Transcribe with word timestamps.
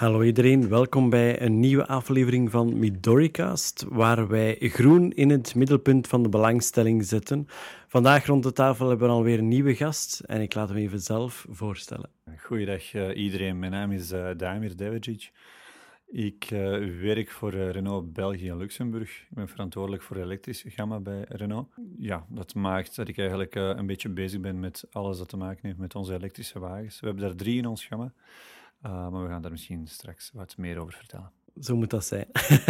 Hallo 0.00 0.22
iedereen, 0.22 0.68
welkom 0.68 1.10
bij 1.10 1.42
een 1.42 1.60
nieuwe 1.60 1.86
aflevering 1.86 2.50
van 2.50 2.78
Midoricast, 2.78 3.84
waar 3.88 4.28
wij 4.28 4.56
groen 4.60 5.12
in 5.12 5.30
het 5.30 5.54
middelpunt 5.54 6.06
van 6.06 6.22
de 6.22 6.28
belangstelling 6.28 7.04
zetten. 7.04 7.46
Vandaag 7.86 8.26
rond 8.26 8.42
de 8.42 8.52
tafel 8.52 8.88
hebben 8.88 9.08
we 9.08 9.14
alweer 9.14 9.38
een 9.38 9.48
nieuwe 9.48 9.74
gast 9.74 10.20
en 10.20 10.40
ik 10.40 10.54
laat 10.54 10.68
hem 10.68 10.78
even 10.78 11.00
zelf 11.00 11.46
voorstellen. 11.50 12.10
Goeiedag 12.36 12.94
uh, 12.94 13.16
iedereen, 13.16 13.58
mijn 13.58 13.72
naam 13.72 13.92
is 13.92 14.12
uh, 14.12 14.30
Damir. 14.36 15.00
Ik 16.06 16.50
uh, 16.50 17.00
werk 17.00 17.30
voor 17.30 17.50
Renault 17.50 18.12
België 18.12 18.48
en 18.48 18.56
Luxemburg. 18.56 19.20
Ik 19.20 19.34
ben 19.34 19.48
verantwoordelijk 19.48 20.02
voor 20.02 20.16
elektrische 20.16 20.70
gamma 20.70 21.00
bij 21.00 21.24
Renault. 21.28 21.68
Ja, 21.98 22.26
dat 22.28 22.54
maakt 22.54 22.96
dat 22.96 23.08
ik 23.08 23.18
eigenlijk 23.18 23.54
een 23.54 23.86
beetje 23.86 24.08
bezig 24.08 24.40
ben 24.40 24.60
met 24.60 24.84
alles 24.92 25.18
dat 25.18 25.28
te 25.28 25.36
maken 25.36 25.60
heeft 25.62 25.78
met 25.78 25.94
onze 25.94 26.14
elektrische 26.14 26.58
wagens. 26.58 27.00
We 27.00 27.06
hebben 27.06 27.24
daar 27.24 27.34
drie 27.34 27.58
in 27.58 27.66
ons 27.66 27.84
gamma. 27.84 28.12
Uh, 28.86 29.08
maar 29.08 29.22
we 29.22 29.28
gaan 29.28 29.42
daar 29.42 29.50
misschien 29.50 29.86
straks 29.86 30.30
wat 30.34 30.56
meer 30.56 30.78
over 30.78 30.92
vertellen. 30.92 31.30
Zo 31.60 31.76
moet 31.76 31.90
dat 31.90 32.04
zijn. 32.04 32.26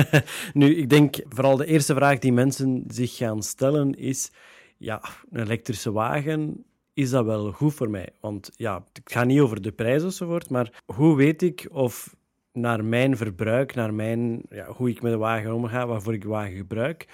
nu, 0.52 0.74
ik 0.77 0.88
denk 0.88 1.20
vooral 1.28 1.56
de 1.56 1.66
eerste 1.66 1.95
vraag 1.95 2.19
die 2.19 2.33
mensen 2.33 2.84
zich 2.88 3.16
gaan 3.16 3.42
stellen 3.42 3.95
is: 3.95 4.30
ja, 4.77 5.02
een 5.30 5.41
elektrische 5.41 5.92
wagen, 5.92 6.64
is 6.92 7.10
dat 7.10 7.24
wel 7.24 7.52
goed 7.52 7.74
voor 7.74 7.91
mij? 7.91 8.09
Want 8.20 8.50
ja, 8.56 8.84
het 8.92 9.12
gaat 9.12 9.27
niet 9.27 9.41
over 9.41 9.62
de 9.62 9.73
prijs 9.73 10.02
enzovoort, 10.02 10.50
maar 10.50 10.83
hoe 10.86 11.16
weet 11.16 11.42
ik 11.42 11.69
of 11.70 12.16
naar 12.52 12.84
mijn 12.84 13.16
verbruik, 13.16 13.74
naar 13.74 13.95
mijn, 13.95 14.42
ja, 14.48 14.66
hoe 14.66 14.91
ik 14.91 15.02
met 15.02 15.12
de 15.12 15.19
wagen 15.19 15.55
omga, 15.55 15.86
waarvoor 15.86 16.14
ik 16.14 16.22
de 16.22 16.28
wagen 16.28 16.56
gebruik, 16.56 17.08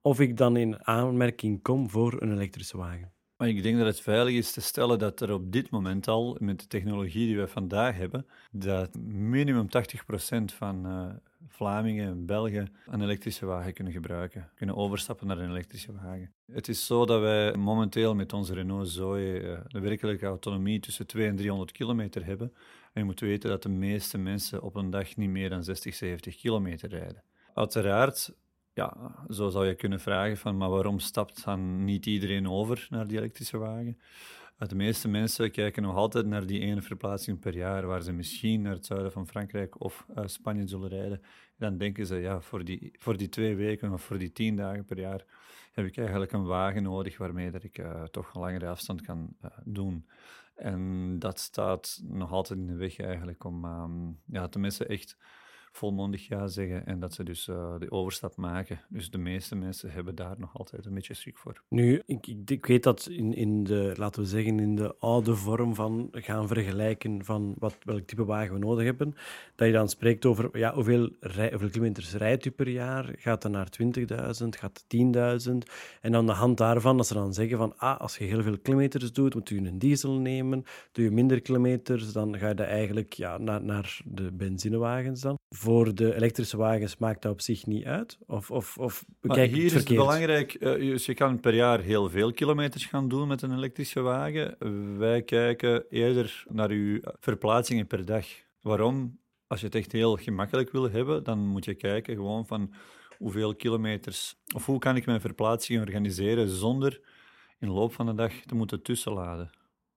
of 0.00 0.20
ik 0.20 0.36
dan 0.36 0.56
in 0.56 0.86
aanmerking 0.86 1.62
kom 1.62 1.90
voor 1.90 2.22
een 2.22 2.32
elektrische 2.32 2.76
wagen? 2.76 3.12
Maar 3.40 3.48
ik 3.48 3.62
denk 3.62 3.76
dat 3.76 3.86
het 3.86 4.00
veilig 4.00 4.34
is 4.34 4.52
te 4.52 4.60
stellen 4.60 4.98
dat 4.98 5.20
er 5.20 5.32
op 5.32 5.52
dit 5.52 5.70
moment 5.70 6.08
al, 6.08 6.36
met 6.40 6.60
de 6.60 6.66
technologie 6.66 7.26
die 7.26 7.38
we 7.38 7.46
vandaag 7.46 7.96
hebben, 7.96 8.26
dat 8.50 8.94
minimum 9.04 9.66
80% 9.66 10.44
van 10.44 10.86
uh, 10.86 11.08
Vlamingen 11.48 12.08
en 12.08 12.26
Belgen 12.26 12.74
een 12.86 13.02
elektrische 13.02 13.46
wagen 13.46 13.72
kunnen 13.72 13.92
gebruiken, 13.92 14.50
kunnen 14.54 14.76
overstappen 14.76 15.26
naar 15.26 15.38
een 15.38 15.50
elektrische 15.50 15.92
wagen. 15.92 16.32
Het 16.52 16.68
is 16.68 16.86
zo 16.86 17.06
dat 17.06 17.20
wij 17.20 17.56
momenteel 17.56 18.14
met 18.14 18.32
onze 18.32 18.54
Renault 18.54 18.88
Zoe 18.88 19.40
uh, 19.42 19.58
de 19.66 19.80
werkelijke 19.80 20.26
autonomie 20.26 20.80
tussen 20.80 21.06
200 21.06 21.40
en 21.40 21.46
300 21.46 21.78
kilometer 21.78 22.24
hebben. 22.24 22.52
En 22.92 23.00
je 23.00 23.04
moet 23.04 23.20
weten 23.20 23.50
dat 23.50 23.62
de 23.62 23.68
meeste 23.68 24.18
mensen 24.18 24.62
op 24.62 24.74
een 24.74 24.90
dag 24.90 25.16
niet 25.16 25.30
meer 25.30 25.48
dan 25.48 25.64
60, 25.64 25.94
70 25.94 26.36
kilometer 26.36 26.88
rijden. 26.88 27.22
Uiteraard 27.54 28.32
ja, 28.72 29.14
zo 29.28 29.48
zou 29.48 29.66
je 29.66 29.74
kunnen 29.74 30.00
vragen 30.00 30.36
van, 30.36 30.56
maar 30.56 30.70
waarom 30.70 30.98
stapt 30.98 31.44
dan 31.44 31.84
niet 31.84 32.06
iedereen 32.06 32.48
over 32.48 32.86
naar 32.90 33.06
die 33.06 33.18
elektrische 33.18 33.58
wagen? 33.58 33.98
Eh, 34.60 34.68
de 34.68 34.74
meeste 34.74 35.08
mensen 35.08 35.50
kijken 35.50 35.82
nog 35.82 35.96
altijd 35.96 36.26
naar 36.26 36.46
die 36.46 36.60
ene 36.60 36.82
verplaatsing 36.82 37.40
per 37.40 37.54
jaar, 37.54 37.86
waar 37.86 38.02
ze 38.02 38.12
misschien 38.12 38.62
naar 38.62 38.74
het 38.74 38.86
zuiden 38.86 39.12
van 39.12 39.26
Frankrijk 39.26 39.80
of 39.80 40.06
uh, 40.16 40.26
Spanje 40.26 40.66
zullen 40.66 40.88
rijden. 40.88 41.22
Dan 41.56 41.78
denken 41.78 42.06
ze, 42.06 42.16
ja, 42.16 42.40
voor 42.40 42.64
die, 42.64 42.92
voor 42.98 43.16
die 43.16 43.28
twee 43.28 43.54
weken 43.54 43.92
of 43.92 44.02
voor 44.02 44.18
die 44.18 44.32
tien 44.32 44.56
dagen 44.56 44.84
per 44.84 44.98
jaar 44.98 45.24
heb 45.72 45.86
ik 45.86 45.96
eigenlijk 45.96 46.32
een 46.32 46.44
wagen 46.44 46.82
nodig 46.82 47.18
waarmee 47.18 47.50
dat 47.50 47.64
ik 47.64 47.78
uh, 47.78 48.02
toch 48.02 48.34
een 48.34 48.40
langere 48.40 48.68
afstand 48.68 49.02
kan 49.02 49.36
doen. 49.64 50.06
En 50.54 51.18
dat 51.18 51.38
staat 51.38 52.00
nog 52.02 52.32
altijd 52.32 52.58
in 52.58 52.66
de 52.66 52.76
weg 52.76 52.98
eigenlijk 52.98 53.44
om 53.44 53.64
um, 53.64 54.20
ja, 54.26 54.46
de 54.46 54.58
mensen 54.58 54.88
echt 54.88 55.16
volmondig 55.72 56.28
ja 56.28 56.46
zeggen 56.46 56.86
en 56.86 57.00
dat 57.00 57.14
ze 57.14 57.24
dus 57.24 57.48
uh, 57.48 57.74
de 57.78 57.90
overstap 57.90 58.36
maken. 58.36 58.80
Dus 58.88 59.10
de 59.10 59.18
meeste 59.18 59.54
mensen 59.54 59.90
hebben 59.90 60.14
daar 60.14 60.34
nog 60.38 60.58
altijd 60.58 60.86
een 60.86 60.94
beetje 60.94 61.14
schrik 61.14 61.38
voor. 61.38 61.62
Nu, 61.68 62.02
ik, 62.06 62.26
ik, 62.46 62.66
weet 62.66 62.82
dat 62.82 63.06
in, 63.06 63.34
in 63.34 63.64
de, 63.64 63.92
laten 63.96 64.22
we 64.22 64.28
zeggen, 64.28 64.60
in 64.60 64.74
de 64.74 64.94
oude 64.98 65.36
vorm 65.36 65.74
van 65.74 66.08
gaan 66.12 66.48
vergelijken 66.48 67.24
van 67.24 67.54
wat, 67.58 67.76
welk 67.84 68.06
type 68.06 68.24
wagen 68.24 68.52
we 68.52 68.58
nodig 68.58 68.84
hebben, 68.84 69.14
dat 69.54 69.66
je 69.66 69.72
dan 69.72 69.88
spreekt 69.88 70.26
over 70.26 70.58
ja, 70.58 70.74
hoeveel, 70.74 71.10
kilometers 71.70 72.14
rijdt 72.14 72.44
u 72.44 72.50
per 72.50 72.68
jaar? 72.68 73.14
Gaat 73.18 73.42
dat 73.42 73.52
naar 73.52 73.68
20.000? 73.82 74.48
Gaat 74.48 74.84
het 74.86 75.46
10.000? 75.48 75.56
En 76.00 76.14
aan 76.14 76.26
de 76.26 76.32
hand 76.32 76.58
daarvan, 76.58 76.96
dat 76.96 77.06
ze 77.06 77.14
dan 77.14 77.34
zeggen 77.34 77.58
van 77.58 77.78
ah, 77.78 78.00
als 78.00 78.16
je 78.16 78.24
heel 78.24 78.42
veel 78.42 78.58
kilometers 78.58 79.12
doet, 79.12 79.34
moet 79.34 79.48
je 79.48 79.56
een 79.56 79.78
diesel 79.78 80.12
nemen. 80.12 80.64
Doe 80.92 81.04
je 81.04 81.10
minder 81.10 81.40
kilometers, 81.40 82.12
dan 82.12 82.38
ga 82.38 82.48
je 82.48 82.54
eigenlijk 82.62 83.12
ja, 83.12 83.38
naar, 83.38 83.62
naar 83.62 84.00
de 84.04 84.32
benzinewagens 84.32 85.20
dan 85.20 85.38
voor 85.60 85.94
de 85.94 86.14
elektrische 86.14 86.56
wagens 86.56 86.96
maakt 86.96 87.22
dat 87.22 87.32
op 87.32 87.40
zich 87.40 87.66
niet 87.66 87.84
uit? 87.84 88.18
Of, 88.26 88.50
of, 88.50 88.78
of 88.78 89.04
bekijk 89.20 89.50
hier 89.50 89.64
is 89.64 89.74
het 89.74 89.88
belangrijk, 89.88 90.54
uh, 90.54 90.74
dus 90.74 91.06
je 91.06 91.14
kan 91.14 91.40
per 91.40 91.54
jaar 91.54 91.80
heel 91.80 92.10
veel 92.10 92.32
kilometers 92.32 92.86
gaan 92.86 93.08
doen 93.08 93.28
met 93.28 93.42
een 93.42 93.52
elektrische 93.52 94.00
wagen. 94.00 94.56
Wij 94.98 95.22
kijken 95.22 95.84
eerder 95.88 96.44
naar 96.48 96.70
uw 96.70 97.00
verplaatsingen 97.18 97.86
per 97.86 98.04
dag. 98.04 98.26
Waarom? 98.60 99.18
Als 99.46 99.60
je 99.60 99.66
het 99.66 99.74
echt 99.74 99.92
heel 99.92 100.16
gemakkelijk 100.16 100.72
wil 100.72 100.90
hebben, 100.90 101.24
dan 101.24 101.38
moet 101.38 101.64
je 101.64 101.74
kijken 101.74 102.14
gewoon 102.14 102.46
van 102.46 102.74
hoeveel 103.18 103.54
kilometers, 103.54 104.36
of 104.54 104.66
hoe 104.66 104.78
kan 104.78 104.96
ik 104.96 105.06
mijn 105.06 105.20
verplaatsingen 105.20 105.82
organiseren 105.82 106.48
zonder 106.48 107.00
in 107.58 107.68
de 107.68 107.74
loop 107.74 107.92
van 107.92 108.06
de 108.06 108.14
dag 108.14 108.32
te 108.32 108.54
moeten 108.54 108.82
tussenladen. 108.82 109.50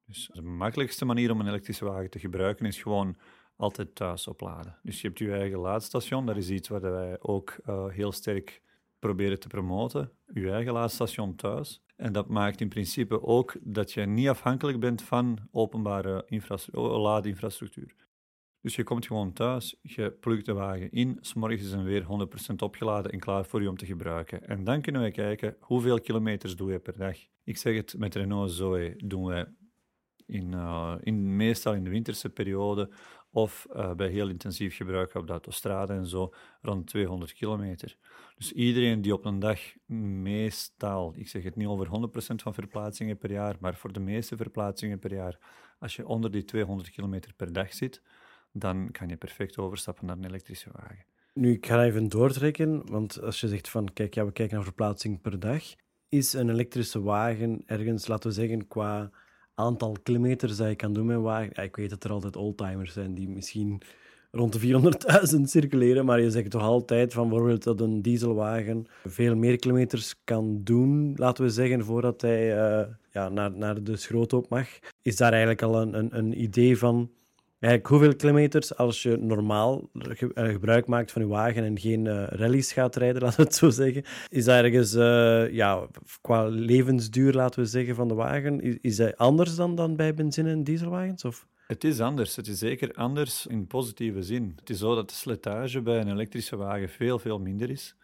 Dus 0.06 0.30
de 0.34 0.42
makkelijkste 0.42 1.06
manier 1.06 1.32
om 1.32 1.40
een 1.40 1.48
elektrische 1.48 1.86
wagen 1.86 2.10
te 2.10 2.20
gebruiken 2.20 2.66
is 2.66 2.82
gewoon 2.82 3.18
altijd 3.56 3.96
thuis 3.96 4.28
opladen. 4.28 4.78
Dus 4.84 5.02
je 5.02 5.08
hebt 5.08 5.20
je 5.20 5.32
eigen 5.32 5.60
laadstation. 5.60 6.26
Dat 6.26 6.38
is 6.38 6.50
iets 6.50 6.68
wat 6.68 6.82
wij 6.82 7.18
ook 7.22 7.58
uh, 7.66 7.88
heel 7.88 8.12
sterk 8.12 8.62
proberen 9.00 9.40
te 9.40 9.48
promoten. 9.48 10.12
Je 10.34 10.52
eigen 10.52 10.74
laadstation 10.74 11.36
thuis. 11.36 11.84
En 11.96 12.14
dat 12.14 12.28
maakt 12.28 12.62
in 12.62 12.70
principe 12.70 13.24
ook 13.24 13.56
dat 13.62 13.92
je 13.92 14.06
niet 14.06 14.28
afhankelijk 14.28 14.80
bent 14.80 15.02
van 15.02 15.38
openbare 15.52 16.26
laadinfrastructuur. 16.72 17.96
Dus 18.62 18.76
je 18.76 18.84
komt 18.84 19.06
gewoon 19.06 19.34
thuis, 19.34 19.76
je 19.82 20.12
plukt 20.12 20.46
de 20.46 20.54
wagen 20.54 20.92
in, 20.92 21.18
s'morgens 21.22 21.62
is 21.62 21.72
hem 21.72 21.84
weer 21.84 22.04
100% 22.04 22.56
opgeladen 22.58 23.12
en 23.12 23.20
klaar 23.20 23.46
voor 23.46 23.62
je 23.62 23.70
om 23.70 23.78
te 23.78 23.86
gebruiken. 23.86 24.48
En 24.48 24.64
dan 24.64 24.82
kunnen 24.82 25.02
we 25.02 25.12
kijken 25.12 25.56
hoeveel 25.60 26.02
kilometers 26.02 26.56
doe 26.56 26.72
je 26.72 26.80
per 26.80 26.98
dag. 26.98 27.18
Ik 27.44 27.58
zeg 27.58 27.76
het, 27.76 27.96
met 27.98 28.16
Renault 28.16 28.52
Zoe 28.52 28.94
doen 28.98 29.26
wij 29.26 29.46
in, 30.26 30.52
uh, 30.52 30.96
in, 31.02 31.36
meestal 31.36 31.74
in 31.74 31.84
de 31.84 31.90
winterse 31.90 32.30
periode 32.30 32.90
of 33.34 33.68
uh, 33.76 33.94
bij 33.94 34.10
heel 34.10 34.30
intensief 34.30 34.76
gebruik 34.76 35.16
op 35.16 35.26
de 35.26 35.32
autostrade 35.32 35.94
en 35.94 36.06
zo 36.06 36.34
rond 36.62 36.88
200 36.88 37.34
kilometer. 37.34 37.98
Dus 38.36 38.52
iedereen 38.52 39.02
die 39.02 39.14
op 39.14 39.26
een 39.26 39.40
dag 39.40 39.60
meestal, 40.22 41.14
ik 41.16 41.28
zeg 41.28 41.44
het 41.44 41.56
niet 41.56 41.68
over 41.68 41.88
100% 41.88 42.36
van 42.36 42.54
verplaatsingen 42.54 43.18
per 43.18 43.32
jaar, 43.32 43.56
maar 43.60 43.76
voor 43.76 43.94
de 43.94 44.00
meeste 44.00 44.38
verplaatsingen 44.38 45.00
per 45.00 45.14
jaar, 45.14 45.38
als 45.80 45.96
je 45.96 46.08
onder 46.08 46.32
die 46.32 46.44
200 46.44 46.90
kilometer 46.90 47.34
per 47.34 47.54
dag 47.54 47.74
zit, 47.74 48.02
dan 48.52 48.92
kan 48.92 49.08
je 49.08 49.18
perfect 49.18 49.58
overstappen 49.58 50.06
naar 50.06 50.18
een 50.18 50.26
elektrische 50.26 50.70
wagen. 50.72 51.06
Nu, 51.34 51.52
ik 51.52 51.66
ga 51.66 51.84
even 51.84 52.10
doortrekken, 52.10 52.92
want 52.92 53.22
als 53.22 53.40
je 53.40 53.48
zegt 53.48 53.70
van, 53.70 53.94
kijk, 53.94 54.14
ja, 54.14 54.26
we 54.26 54.32
kijken 54.32 54.56
naar 54.56 54.66
verplaatsing 54.66 55.22
per 55.22 55.40
dag, 55.40 55.64
is 56.10 56.34
een 56.34 56.50
elektrische 56.50 57.02
wagen 57.02 57.64
ergens, 57.66 58.08
laten 58.08 58.30
we 58.30 58.36
zeggen, 58.36 58.68
qua 58.68 59.12
aantal 59.56 59.96
kilometers 60.04 60.58
dat 60.58 60.68
je 60.68 60.76
kan 60.76 60.94
doen 60.94 61.06
met 61.06 61.18
wagen. 61.18 61.64
Ik 61.64 61.76
weet 61.76 61.90
dat 61.90 62.04
er 62.04 62.12
altijd 62.12 62.36
oldtimers 62.36 62.94
zijn 62.94 63.14
die 63.14 63.30
misschien 63.30 63.82
rond 64.32 64.54
de 64.54 64.60
400.000 65.36 65.42
circuleren, 65.42 66.06
maar 66.06 66.22
je 66.22 66.32
zegt 66.32 66.52
toch 66.52 66.62
altijd 66.62 67.14
van 67.14 67.30
bijvoorbeeld 67.30 67.64
dat 67.64 67.82
een 67.82 68.02
dieselwagen 68.02 68.86
veel 69.06 69.36
meer 69.36 69.58
kilometers 69.58 70.16
kan 70.24 70.62
doen, 70.64 71.14
laten 71.16 71.44
we 71.44 71.50
zeggen, 71.50 71.86
voordat 71.86 72.22
hij 72.22 72.58
uh, 72.58 72.88
ja, 73.12 73.30
naar, 73.30 73.52
naar 73.52 73.84
de 73.84 73.96
schroothoop 73.96 74.50
mag. 74.50 74.68
Is 75.02 75.16
daar 75.16 75.32
eigenlijk 75.32 75.62
al 75.62 75.82
een, 75.82 75.98
een, 75.98 76.18
een 76.18 76.42
idee 76.42 76.78
van 76.78 77.10
Eigenlijk 77.64 77.88
hoeveel 77.88 78.16
kilometers 78.16 78.76
als 78.76 79.04
je 79.04 79.18
normaal 79.18 79.90
eh, 80.34 80.48
gebruik 80.48 80.88
maakt 80.88 81.12
van 81.12 81.22
je 81.22 81.28
wagen 81.28 81.64
en 81.64 81.80
geen 81.80 82.06
uh, 82.06 82.24
rallies 82.28 82.72
gaat 82.72 82.96
rijden, 82.96 83.22
laten 83.24 83.38
we 83.38 83.44
het 83.44 83.56
zo 83.56 83.70
zeggen. 83.70 84.04
Is 84.30 84.46
dat 84.46 84.64
ergens, 84.64 84.94
uh, 84.96 85.54
ja, 85.54 85.88
qua 86.22 86.46
levensduur, 86.46 87.34
laten 87.34 87.60
we 87.60 87.66
zeggen, 87.66 87.96
van 87.96 88.08
de 88.08 88.14
wagen, 88.14 88.62
is, 88.62 88.78
is 88.82 88.96
dat 88.96 89.18
anders 89.18 89.56
dan, 89.56 89.76
dan 89.76 89.96
bij 89.96 90.14
benzine- 90.14 90.52
en 90.52 90.64
dieselwagens? 90.64 91.26
Of? 91.26 91.48
Het 91.68 91.84
is 91.84 92.00
anders. 92.00 92.36
Het 92.36 92.48
is 92.48 92.60
zeker 92.60 92.94
anders 92.94 93.46
in 93.46 93.68
positieve 93.68 94.24
zin. 94.24 94.54
Het 94.60 94.70
is 94.70 94.80
zo 94.80 94.96
dat 94.96 95.10
de 95.10 95.16
slijtage 95.16 95.82
bij 95.82 96.00
een 96.00 96.12
elektrische 96.12 96.56
wagen 96.56 96.90
veel, 96.90 97.20
veel 97.20 97.40
minder 97.40 97.70
is. 97.70 97.96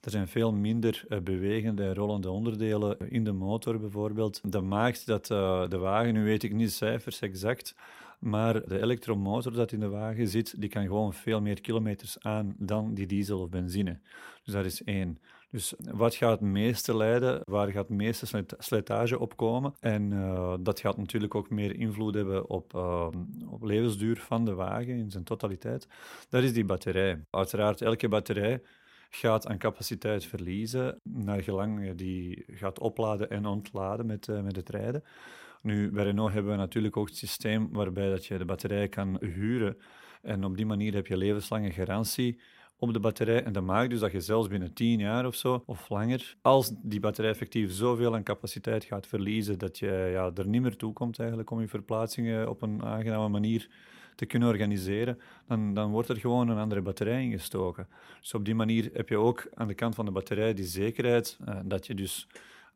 Er 0.00 0.10
zijn 0.10 0.28
veel 0.28 0.52
minder 0.52 1.04
bewegende 1.22 1.82
en 1.82 1.94
rollende 1.94 2.30
onderdelen 2.30 2.96
in 3.10 3.24
de 3.24 3.32
motor 3.32 3.80
bijvoorbeeld. 3.80 4.40
Dat 4.42 4.62
maakt 4.62 5.06
dat 5.06 5.26
de 5.26 5.78
wagen, 5.78 6.14
nu 6.14 6.24
weet 6.24 6.42
ik 6.42 6.52
niet 6.52 6.68
de 6.68 6.74
cijfers 6.74 7.20
exact, 7.20 7.74
maar 8.18 8.66
de 8.66 8.82
elektromotor 8.82 9.52
dat 9.52 9.72
in 9.72 9.80
de 9.80 9.88
wagen 9.88 10.28
zit, 10.28 10.60
die 10.60 10.68
kan 10.68 10.86
gewoon 10.86 11.12
veel 11.14 11.40
meer 11.40 11.60
kilometers 11.60 12.20
aan 12.20 12.54
dan 12.58 12.94
die 12.94 13.06
diesel 13.06 13.40
of 13.40 13.48
benzine. 13.48 14.00
Dus 14.44 14.54
dat 14.54 14.64
is 14.64 14.82
één. 14.82 15.18
Dus 15.50 15.74
wat 15.78 16.14
gaat 16.14 16.30
het 16.30 16.40
meeste 16.40 16.96
leiden? 16.96 17.40
Waar 17.44 17.70
gaat 17.70 17.88
het 17.88 17.96
meeste 17.96 18.44
slijtage 18.58 19.18
op 19.18 19.36
komen? 19.36 19.74
En 19.80 20.10
uh, 20.10 20.54
dat 20.60 20.80
gaat 20.80 20.96
natuurlijk 20.96 21.34
ook 21.34 21.50
meer 21.50 21.76
invloed 21.76 22.14
hebben 22.14 22.48
op, 22.50 22.74
uh, 22.74 23.08
op 23.46 23.62
levensduur 23.62 24.16
van 24.16 24.44
de 24.44 24.54
wagen 24.54 24.96
in 24.96 25.10
zijn 25.10 25.24
totaliteit. 25.24 25.88
Dat 26.28 26.42
is 26.42 26.52
die 26.52 26.64
batterij. 26.64 27.24
Uiteraard, 27.30 27.80
elke 27.80 28.08
batterij 28.08 28.62
gaat 29.10 29.46
aan 29.46 29.58
capaciteit 29.58 30.24
verliezen 30.24 31.00
naar 31.02 31.42
gelang 31.42 31.94
die 31.94 32.44
gaat 32.46 32.78
opladen 32.78 33.30
en 33.30 33.46
ontladen 33.46 34.06
met, 34.06 34.26
uh, 34.26 34.40
met 34.40 34.56
het 34.56 34.68
rijden. 34.68 35.02
Nu, 35.62 35.90
bij 35.90 36.04
Renault 36.04 36.32
hebben 36.32 36.52
we 36.52 36.58
natuurlijk 36.58 36.96
ook 36.96 37.08
het 37.08 37.16
systeem 37.16 37.68
waarbij 37.72 38.10
dat 38.10 38.26
je 38.26 38.38
de 38.38 38.44
batterij 38.44 38.88
kan 38.88 39.16
huren 39.20 39.76
En 40.22 40.44
op 40.44 40.56
die 40.56 40.66
manier 40.66 40.94
heb 40.94 41.06
je 41.06 41.16
levenslange 41.16 41.70
garantie 41.70 42.40
op 42.78 42.92
de 42.92 43.00
batterij. 43.00 43.44
En 43.44 43.52
dat 43.52 43.62
maakt 43.62 43.90
dus 43.90 44.00
dat 44.00 44.12
je 44.12 44.20
zelfs 44.20 44.48
binnen 44.48 44.74
10 44.74 44.98
jaar 44.98 45.26
of 45.26 45.34
zo, 45.34 45.62
of 45.66 45.88
langer, 45.88 46.36
als 46.42 46.72
die 46.82 47.00
batterij 47.00 47.30
effectief 47.30 47.72
zoveel 47.72 48.14
aan 48.14 48.22
capaciteit 48.22 48.84
gaat 48.84 49.06
verliezen 49.06 49.58
dat 49.58 49.78
je 49.78 50.08
ja, 50.12 50.30
er 50.34 50.48
niet 50.48 50.62
meer 50.62 50.76
toe 50.76 50.92
komt 50.92 51.18
eigenlijk 51.18 51.50
om 51.50 51.60
je 51.60 51.68
verplaatsingen 51.68 52.48
op 52.48 52.62
een 52.62 52.82
aangename 52.82 53.28
manier 53.28 53.68
te 54.14 54.26
kunnen 54.26 54.48
organiseren, 54.48 55.18
dan, 55.46 55.74
dan 55.74 55.90
wordt 55.90 56.08
er 56.08 56.16
gewoon 56.16 56.48
een 56.48 56.58
andere 56.58 56.82
batterij 56.82 57.22
ingestoken. 57.22 57.88
Dus 58.20 58.34
op 58.34 58.44
die 58.44 58.54
manier 58.54 58.90
heb 58.92 59.08
je 59.08 59.16
ook 59.16 59.48
aan 59.54 59.68
de 59.68 59.74
kant 59.74 59.94
van 59.94 60.04
de 60.04 60.10
batterij 60.10 60.54
die 60.54 60.64
zekerheid 60.64 61.38
uh, 61.48 61.60
dat 61.64 61.86
je 61.86 61.94
dus 61.94 62.26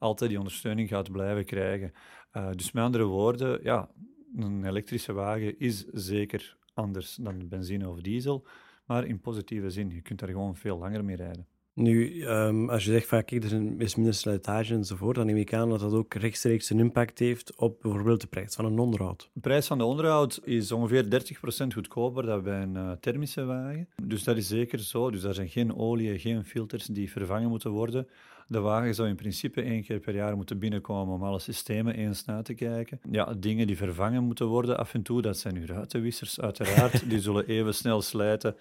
altijd 0.02 0.31
die 0.31 0.38
ondersteuning 0.38 0.88
gaat 0.88 1.12
blijven 1.12 1.44
krijgen. 1.44 1.93
Uh, 2.37 2.50
dus 2.52 2.72
met 2.72 2.84
andere 2.84 3.04
woorden, 3.04 3.60
ja, 3.62 3.88
een 4.37 4.64
elektrische 4.64 5.12
wagen 5.12 5.58
is 5.58 5.84
zeker 5.93 6.56
anders 6.75 7.14
dan 7.14 7.49
benzine 7.49 7.88
of 7.88 8.00
diesel, 8.00 8.46
maar 8.87 9.06
in 9.06 9.20
positieve 9.20 9.70
zin. 9.70 9.90
Je 9.90 10.02
kunt 10.02 10.19
daar 10.19 10.28
gewoon 10.28 10.56
veel 10.56 10.78
langer 10.78 11.04
mee 11.04 11.16
rijden. 11.16 11.46
Nu, 11.75 12.25
um, 12.25 12.70
als 12.70 12.84
je 12.84 12.90
zegt 12.90 13.06
van 13.06 13.25
kijk, 13.25 13.44
er 13.44 13.81
is 13.81 13.94
minder 13.94 14.14
slijtage 14.14 14.75
enzovoort, 14.75 15.16
dan 15.16 15.26
neem 15.26 15.37
ik 15.37 15.54
aan 15.54 15.69
dat 15.69 15.81
dat 15.81 15.93
ook 15.93 16.14
rechtstreeks 16.14 16.70
een 16.70 16.78
impact 16.78 17.19
heeft 17.19 17.56
op 17.56 17.81
bijvoorbeeld 17.81 18.20
de 18.20 18.26
prijs 18.26 18.55
van 18.55 18.64
een 18.64 18.78
onderhoud. 18.78 19.31
De 19.32 19.40
prijs 19.40 19.66
van 19.66 19.78
de 19.78 19.84
onderhoud 19.84 20.40
is 20.44 20.72
ongeveer 20.72 21.05
30% 21.05 21.66
goedkoper 21.75 22.26
dan 22.26 22.43
bij 22.43 22.62
een 22.62 22.75
uh, 22.75 22.90
thermische 22.90 23.44
wagen. 23.44 23.88
Dus 24.02 24.25
dat 24.25 24.37
is 24.37 24.48
zeker 24.48 24.78
zo. 24.78 25.10
Dus 25.10 25.20
daar 25.20 25.34
zijn 25.34 25.48
geen 25.48 25.76
olie, 25.76 26.19
geen 26.19 26.44
filters 26.44 26.87
die 26.87 27.10
vervangen 27.10 27.48
moeten 27.48 27.70
worden. 27.70 28.08
De 28.52 28.60
wagen 28.60 28.94
zou 28.94 29.08
in 29.08 29.16
principe 29.16 29.62
één 29.62 29.82
keer 29.82 29.99
per 29.99 30.14
jaar 30.14 30.37
moeten 30.37 30.58
binnenkomen 30.58 31.14
om 31.14 31.22
alle 31.22 31.38
systemen 31.38 31.94
eens 31.94 32.25
na 32.25 32.43
te 32.43 32.54
kijken. 32.54 33.00
Ja, 33.10 33.34
dingen 33.38 33.66
die 33.66 33.76
vervangen 33.76 34.25
moeten 34.25 34.46
worden 34.46 34.78
af 34.78 34.94
en 34.94 35.02
toe, 35.02 35.22
dat 35.22 35.38
zijn 35.38 35.56
uw 35.56 35.66
ruitenwissers 35.66 36.40
uiteraard. 36.40 37.02
die 37.10 37.20
zullen 37.20 37.46
even 37.46 37.75
snel 37.75 38.02
slijten 38.02 38.56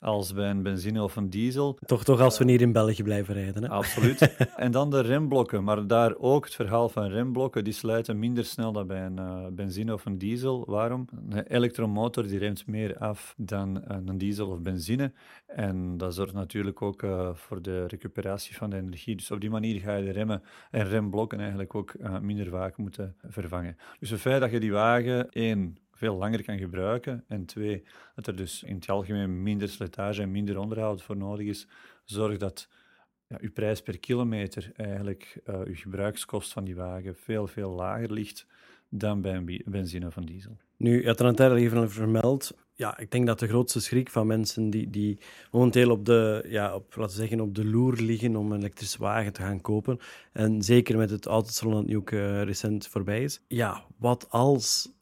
als 0.00 0.32
bij 0.32 0.50
een 0.50 0.62
benzine 0.62 1.02
of 1.02 1.16
een 1.16 1.30
diesel. 1.30 1.78
Toch, 1.86 2.04
toch 2.04 2.20
als 2.20 2.38
we 2.38 2.50
hier 2.50 2.60
in 2.60 2.72
België 2.72 3.02
blijven 3.02 3.34
rijden. 3.34 3.62
Hè? 3.62 3.68
Absoluut. 3.68 4.36
en 4.56 4.70
dan 4.70 4.90
de 4.90 5.00
remblokken, 5.00 5.64
maar 5.64 5.86
daar 5.86 6.16
ook 6.16 6.44
het 6.44 6.54
verhaal 6.54 6.88
van 6.88 7.08
remblokken, 7.08 7.64
die 7.64 7.72
sluiten 7.72 8.18
minder 8.18 8.44
snel 8.44 8.72
dan 8.72 8.86
bij 8.86 9.04
een 9.04 9.18
uh, 9.18 9.46
benzine 9.52 9.92
of 9.92 10.04
een 10.04 10.18
diesel. 10.18 10.64
Waarom? 10.66 11.08
Een 11.28 11.46
elektromotor 11.46 12.26
die 12.26 12.38
remt 12.38 12.66
meer 12.66 12.98
af 12.98 13.34
dan 13.36 13.82
een 13.86 14.18
diesel 14.18 14.48
of 14.48 14.60
benzine. 14.60 15.12
En 15.46 15.96
dat 15.96 16.14
zorgt 16.14 16.34
natuurlijk 16.34 16.82
ook 16.82 17.02
uh, 17.02 17.34
voor 17.34 17.62
de 17.62 17.86
recuperatie 17.86 18.56
van 18.56 18.70
de 18.70 18.76
energie. 18.76 19.16
Dus 19.16 19.30
op 19.30 19.40
die 19.40 19.50
manier 19.50 19.80
ga 19.80 19.96
je 19.96 20.04
de 20.04 20.10
remmen 20.10 20.42
en 20.70 20.88
remblokken 20.88 21.38
eigenlijk 21.40 21.74
ook 21.74 21.94
uh, 22.00 22.18
minder 22.18 22.48
vaak 22.48 22.76
moeten 22.76 23.16
vervangen. 23.28 23.76
Dus 23.98 24.10
het 24.10 24.20
feit 24.20 24.40
dat 24.40 24.50
je 24.50 24.60
die 24.60 24.72
wagen 24.72 25.30
één 25.30 25.76
veel 25.96 26.16
langer 26.16 26.44
kan 26.44 26.58
gebruiken. 26.58 27.24
En 27.28 27.44
twee, 27.44 27.82
dat 28.14 28.26
er 28.26 28.36
dus 28.36 28.62
in 28.62 28.74
het 28.74 28.88
algemeen 28.88 29.42
minder 29.42 29.68
slijtage 29.68 30.22
en 30.22 30.30
minder 30.30 30.58
onderhoud 30.58 31.02
voor 31.02 31.16
nodig 31.16 31.46
is, 31.46 31.66
zorgt 32.04 32.40
dat 32.40 32.68
ja, 33.26 33.36
uw 33.40 33.52
prijs 33.52 33.82
per 33.82 33.98
kilometer 33.98 34.72
eigenlijk, 34.76 35.40
uh, 35.44 35.60
uw 35.64 35.74
gebruikskost 35.74 36.52
van 36.52 36.64
die 36.64 36.76
wagen 36.76 37.16
veel, 37.16 37.46
veel 37.46 37.70
lager 37.70 38.12
ligt 38.12 38.46
dan 38.88 39.20
bij 39.20 39.34
een 39.34 39.62
benzine 39.64 40.06
of 40.06 40.14
diesel. 40.14 40.56
Nu, 40.76 41.00
je 41.00 41.06
had 41.06 41.20
er 41.20 41.34
tijd 41.34 41.52
even 41.52 41.90
vermeld. 41.90 42.56
Ja, 42.74 42.98
ik 42.98 43.10
denk 43.10 43.26
dat 43.26 43.38
de 43.38 43.48
grootste 43.48 43.80
schrik 43.80 44.10
van 44.10 44.26
mensen 44.26 44.70
die, 44.70 44.90
die 44.90 45.18
momenteel 45.50 45.90
op 45.90 46.04
de, 46.04 46.44
ja, 46.48 46.74
op, 46.74 46.96
laten 46.96 47.16
zeggen, 47.16 47.40
op 47.40 47.54
de 47.54 47.64
loer 47.64 47.96
liggen 47.96 48.36
om 48.36 48.52
een 48.52 48.58
elektrische 48.58 48.98
wagen 48.98 49.32
te 49.32 49.40
gaan 49.40 49.60
kopen, 49.60 49.98
en 50.32 50.62
zeker 50.62 50.96
met 50.96 51.10
het 51.10 51.26
autosalon 51.26 51.74
dat 51.74 51.86
nu 51.86 52.02
uh, 52.18 52.42
recent 52.42 52.86
voorbij 52.86 53.22
is, 53.22 53.40
ja, 53.48 53.84
wat 53.96 54.30
als 54.30 54.94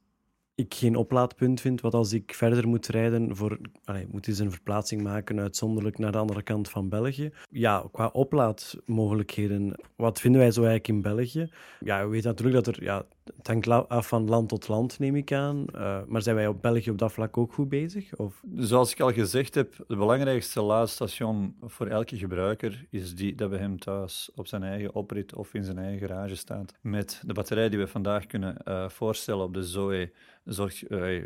ik 0.55 0.75
geen 0.75 0.97
oplaadpunt 0.97 1.61
vind. 1.61 1.81
Wat 1.81 1.95
als 1.95 2.13
ik 2.13 2.35
verder 2.35 2.69
moet 2.69 2.87
rijden 2.87 3.37
voor... 3.37 3.59
Allez, 3.85 4.05
moet 4.11 4.29
eens 4.29 4.39
een 4.39 4.51
verplaatsing 4.51 5.03
maken 5.03 5.41
uitzonderlijk 5.41 5.99
naar 5.99 6.13
de 6.13 6.19
andere 6.19 6.43
kant 6.43 6.69
van 6.69 6.89
België. 6.89 7.33
Ja, 7.51 7.85
qua 7.93 8.11
oplaadmogelijkheden, 8.13 9.75
wat 9.97 10.21
vinden 10.21 10.41
wij 10.41 10.51
zo 10.51 10.65
eigenlijk 10.65 10.89
in 10.89 11.03
België? 11.03 11.51
Ja, 11.81 12.05
we 12.05 12.11
weten 12.11 12.29
natuurlijk 12.29 12.65
dat 12.65 12.77
er... 12.77 12.83
Ja, 12.83 13.05
het 13.37 13.47
hangt 13.47 13.89
af 13.89 14.09
van 14.09 14.29
land 14.29 14.49
tot 14.49 14.69
land, 14.69 14.99
neem 14.99 15.17
ik 15.17 15.33
aan. 15.33 15.65
Uh, 15.75 15.99
maar 16.07 16.23
zijn 16.23 16.37
wij 16.37 16.47
op 16.47 16.63
België 16.63 16.91
op 16.91 16.99
dat 16.99 17.13
vlak 17.13 17.37
ook 17.37 17.53
goed 17.53 17.69
bezig? 17.69 18.17
Of? 18.17 18.43
Zoals 18.57 18.93
ik 18.93 19.01
al 19.01 19.13
gezegd 19.13 19.55
heb, 19.55 19.75
het 19.77 19.99
belangrijkste 19.99 20.63
laadstation 20.63 21.57
voor 21.63 21.87
elke 21.87 22.17
gebruiker 22.17 22.87
is 22.91 23.15
die 23.15 23.35
dat 23.35 23.51
bij 23.51 23.59
hem 23.59 23.79
thuis 23.79 24.31
op 24.35 24.47
zijn 24.47 24.63
eigen 24.63 24.95
oprit 24.95 25.35
of 25.35 25.55
in 25.55 25.65
zijn 25.65 25.79
eigen 25.79 26.09
garage 26.09 26.37
staat. 26.37 26.75
Met 26.81 27.23
de 27.27 27.33
batterij 27.33 27.69
die 27.69 27.79
we 27.79 27.87
vandaag 27.87 28.27
kunnen 28.27 28.57
uh, 28.69 28.89
voorstellen 28.89 29.45
op 29.45 29.55
de 29.55 29.63
Zoe 29.63 30.13
zorgt, 30.45 30.91
uh, 30.91 31.23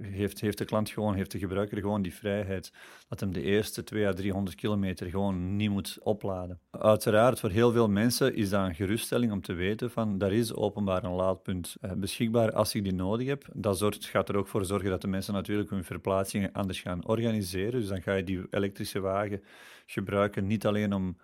heeft, 0.00 0.40
heeft 0.40 0.58
de 0.58 0.64
klant 0.64 0.90
gewoon, 0.90 1.14
heeft 1.14 1.30
de 1.30 1.38
gebruiker 1.38 1.78
gewoon 1.78 2.02
die 2.02 2.14
vrijheid 2.14 2.72
dat 3.08 3.20
hem 3.20 3.32
de 3.32 3.42
eerste 3.42 3.84
2 3.84 4.06
à 4.06 4.12
300 4.12 4.56
kilometer 4.56 5.10
gewoon 5.10 5.56
niet 5.56 5.70
moet 5.70 5.98
opladen. 6.02 6.60
Uiteraard, 6.70 7.40
voor 7.40 7.50
heel 7.50 7.72
veel 7.72 7.88
mensen 7.88 8.34
is 8.34 8.50
dat 8.50 8.66
een 8.66 8.74
geruststelling 8.74 9.32
om 9.32 9.40
te 9.40 9.52
weten 9.52 9.90
van, 9.90 10.18
daar 10.18 10.32
is 10.32 10.54
openbaar 10.54 11.04
een 11.04 11.12
laadpunt 11.12 11.76
uh, 11.80 11.92
beschikbaar 11.92 12.52
als 12.52 12.74
ik 12.74 12.82
die 12.82 12.94
nodig 12.94 13.26
heb. 13.26 13.44
Dat 13.52 13.78
zorgt, 13.78 14.04
gaat 14.04 14.28
er 14.28 14.36
ook 14.36 14.48
voor 14.48 14.64
zorgen 14.64 14.90
dat 14.90 15.00
de 15.00 15.08
mensen 15.08 15.34
natuurlijk 15.34 15.70
hun 15.70 15.84
verplaatsingen 15.84 16.52
anders 16.52 16.80
gaan 16.80 17.06
organiseren. 17.06 17.80
Dus 17.80 17.88
dan 17.88 18.02
ga 18.02 18.14
je 18.14 18.24
die 18.24 18.46
elektrische 18.50 19.00
wagen 19.00 19.42
gebruiken 19.86 20.46
niet 20.46 20.66
alleen 20.66 20.92
om 20.92 21.16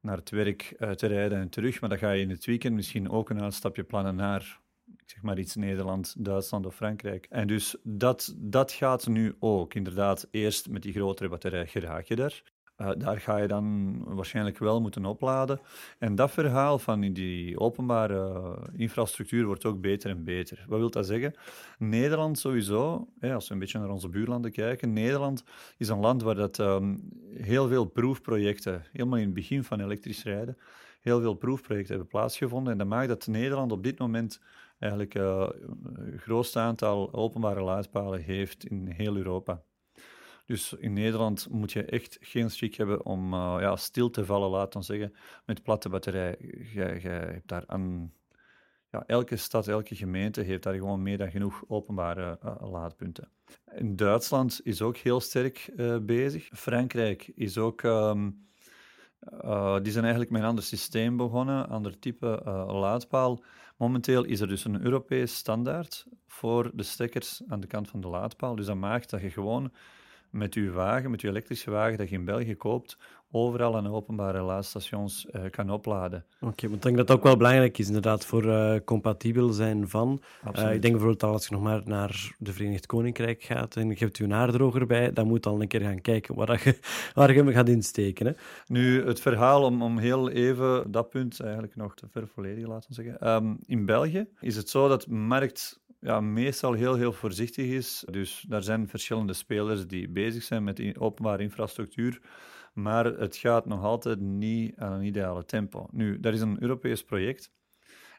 naar 0.00 0.16
het 0.16 0.30
werk 0.30 0.74
uh, 0.78 0.90
te 0.90 1.06
rijden 1.06 1.38
en 1.38 1.48
terug, 1.48 1.80
maar 1.80 1.88
dan 1.88 1.98
ga 1.98 2.10
je 2.10 2.22
in 2.22 2.30
het 2.30 2.44
weekend 2.44 2.74
misschien 2.74 3.10
ook 3.10 3.30
een 3.30 3.42
uitstapje 3.42 3.82
plannen 3.82 4.14
naar 4.14 4.60
ik 4.96 5.10
zeg 5.10 5.22
maar 5.22 5.38
iets 5.38 5.54
Nederland, 5.54 6.24
Duitsland 6.24 6.66
of 6.66 6.74
Frankrijk. 6.74 7.26
En 7.30 7.46
dus 7.46 7.76
dat, 7.82 8.34
dat 8.36 8.72
gaat 8.72 9.06
nu 9.06 9.34
ook. 9.38 9.74
Inderdaad, 9.74 10.28
eerst 10.30 10.68
met 10.68 10.82
die 10.82 10.92
grotere 10.92 11.28
batterij 11.28 11.66
geraak 11.66 12.04
je 12.04 12.16
daar. 12.16 12.42
Uh, 12.76 12.90
daar 12.96 13.20
ga 13.20 13.36
je 13.36 13.48
dan 13.48 13.98
waarschijnlijk 14.04 14.58
wel 14.58 14.80
moeten 14.80 15.04
opladen. 15.04 15.60
En 15.98 16.14
dat 16.14 16.30
verhaal 16.30 16.78
van 16.78 17.00
die 17.00 17.58
openbare 17.58 18.56
infrastructuur 18.76 19.46
wordt 19.46 19.64
ook 19.64 19.80
beter 19.80 20.10
en 20.10 20.24
beter. 20.24 20.64
Wat 20.68 20.78
wil 20.78 20.90
dat 20.90 21.06
zeggen? 21.06 21.34
Nederland 21.78 22.38
sowieso, 22.38 23.08
als 23.20 23.48
we 23.48 23.54
een 23.54 23.60
beetje 23.60 23.78
naar 23.78 23.88
onze 23.88 24.08
buurlanden 24.08 24.50
kijken, 24.50 24.92
Nederland 24.92 25.44
is 25.76 25.88
een 25.88 26.00
land 26.00 26.22
waar 26.22 26.34
dat, 26.34 26.58
um, 26.58 27.08
heel 27.34 27.68
veel 27.68 27.84
proefprojecten, 27.84 28.82
helemaal 28.92 29.18
in 29.18 29.24
het 29.24 29.34
begin 29.34 29.64
van 29.64 29.80
elektrisch 29.80 30.22
rijden, 30.22 30.58
heel 31.00 31.20
veel 31.20 31.34
proefprojecten 31.34 31.94
hebben 31.94 32.12
plaatsgevonden. 32.12 32.72
En 32.72 32.78
dat 32.78 32.86
maakt 32.86 33.08
dat 33.08 33.26
Nederland 33.26 33.72
op 33.72 33.82
dit 33.82 33.98
moment 33.98 34.40
eigenlijk 34.84 35.14
uh, 35.14 35.48
een 35.94 36.18
groot 36.18 36.56
aantal 36.56 37.12
openbare 37.12 37.62
laadpalen 37.62 38.22
heeft 38.22 38.66
in 38.66 38.86
heel 38.86 39.16
Europa. 39.16 39.62
Dus 40.46 40.72
in 40.72 40.92
Nederland 40.92 41.48
moet 41.50 41.72
je 41.72 41.84
echt 41.84 42.18
geen 42.20 42.50
schrik 42.50 42.74
hebben 42.74 43.04
om 43.04 43.34
uh, 43.34 43.56
ja, 43.60 43.76
stil 43.76 44.10
te 44.10 44.24
vallen, 44.24 44.50
laten 44.50 44.82
zeggen, 44.82 45.14
met 45.44 45.62
platte 45.62 45.88
batterij. 45.88 46.36
Je, 46.72 46.80
hebt 46.80 47.48
daar 47.48 47.64
aan, 47.66 48.12
ja, 48.90 49.04
elke 49.06 49.36
stad, 49.36 49.68
elke 49.68 49.94
gemeente 49.94 50.40
heeft 50.40 50.62
daar 50.62 50.74
gewoon 50.74 51.02
meer 51.02 51.18
dan 51.18 51.30
genoeg 51.30 51.64
openbare 51.66 52.38
uh, 52.44 52.70
laadpunten. 52.70 53.28
In 53.74 53.96
Duitsland 53.96 54.60
is 54.64 54.82
ook 54.82 54.96
heel 54.96 55.20
sterk 55.20 55.70
bezig. 56.02 56.48
Frankrijk 56.52 57.32
is 57.34 57.58
ook... 57.58 57.82
Um, 57.82 58.42
die 59.82 59.92
zijn 59.92 60.04
eigenlijk 60.04 60.30
met 60.30 60.40
een 60.40 60.48
ander 60.48 60.64
systeem 60.64 61.16
begonnen, 61.16 61.68
ander 61.68 61.98
type 61.98 62.40
laadpaal. 62.66 63.42
Momenteel 63.76 64.24
is 64.24 64.40
er 64.40 64.48
dus 64.48 64.64
een 64.64 64.84
Europees 64.84 65.34
standaard 65.34 66.06
voor 66.26 66.70
de 66.74 66.82
stekkers 66.82 67.42
aan 67.48 67.60
de 67.60 67.66
kant 67.66 67.88
van 67.88 68.00
de 68.00 68.08
laadpaal. 68.08 68.56
Dus 68.56 68.66
dat 68.66 68.76
maakt 68.76 69.10
dat 69.10 69.20
je 69.20 69.30
gewoon 69.30 69.72
met 70.34 70.54
je 70.54 70.70
wagen, 70.70 71.10
met 71.10 71.20
je 71.20 71.28
elektrische 71.28 71.70
wagen 71.70 71.98
dat 71.98 72.08
je 72.08 72.14
in 72.14 72.24
België 72.24 72.54
koopt, 72.56 72.98
overal 73.34 73.76
aan 73.76 73.86
openbare 73.86 74.40
laadstations 74.42 75.26
uh, 75.32 75.42
kan 75.50 75.70
opladen. 75.70 76.24
Oké, 76.34 76.46
okay, 76.46 76.68
want 76.68 76.74
ik 76.74 76.82
denk 76.82 76.96
dat 76.96 77.06
dat 77.06 77.16
ook 77.16 77.22
wel 77.22 77.36
belangrijk 77.36 77.78
is, 77.78 77.86
inderdaad, 77.86 78.26
voor 78.26 78.44
uh, 78.44 78.74
compatibel 78.84 79.52
zijn 79.52 79.88
van. 79.88 80.22
Uh, 80.56 80.74
ik 80.74 80.82
denk 80.82 80.94
bijvoorbeeld 80.94 81.22
als 81.22 81.46
je 81.46 81.54
nog 81.54 81.62
maar 81.62 81.82
naar 81.84 82.34
de 82.38 82.52
Verenigd 82.52 82.86
Koninkrijk 82.86 83.42
gaat 83.42 83.76
en 83.76 83.88
je 83.88 83.96
hebt 83.98 84.16
je 84.16 84.26
naardroger 84.26 84.86
bij, 84.86 85.12
dan 85.12 85.26
moet 85.26 85.44
je 85.44 85.50
al 85.50 85.60
een 85.60 85.68
keer 85.68 85.80
gaan 85.80 86.00
kijken 86.00 86.34
waar, 86.34 86.60
je, 86.64 86.78
waar 87.14 87.32
je 87.32 87.42
hem 87.42 87.52
gaat 87.52 87.68
insteken. 87.68 88.26
Hè. 88.26 88.32
Nu, 88.66 89.06
het 89.06 89.20
verhaal 89.20 89.62
om, 89.62 89.82
om 89.82 89.98
heel 89.98 90.30
even 90.30 90.90
dat 90.90 91.10
punt 91.10 91.40
eigenlijk 91.40 91.76
nog 91.76 91.94
te 91.94 92.06
vervolledigen, 92.08 92.68
laten 92.68 92.88
we 92.88 92.94
zeggen. 92.94 93.28
Um, 93.34 93.58
in 93.66 93.86
België 93.86 94.26
is 94.40 94.56
het 94.56 94.68
zo 94.68 94.88
dat 94.88 95.06
markt 95.06 95.82
ja, 96.04 96.20
meestal 96.20 96.72
heel, 96.72 96.94
heel 96.94 97.12
voorzichtig 97.12 97.66
is. 97.66 98.04
Dus 98.10 98.44
daar 98.48 98.62
zijn 98.62 98.88
verschillende 98.88 99.32
spelers 99.32 99.86
die 99.86 100.08
bezig 100.08 100.42
zijn 100.42 100.64
met 100.64 100.98
openbare 100.98 101.42
infrastructuur. 101.42 102.20
Maar 102.72 103.04
het 103.04 103.36
gaat 103.36 103.66
nog 103.66 103.82
altijd 103.82 104.20
niet 104.20 104.76
aan 104.76 104.92
een 104.92 105.04
ideale 105.04 105.44
tempo. 105.44 105.86
Nu, 105.90 106.20
dat 106.20 106.34
is 106.34 106.40
een 106.40 106.62
Europees 106.62 107.04
project. 107.04 107.50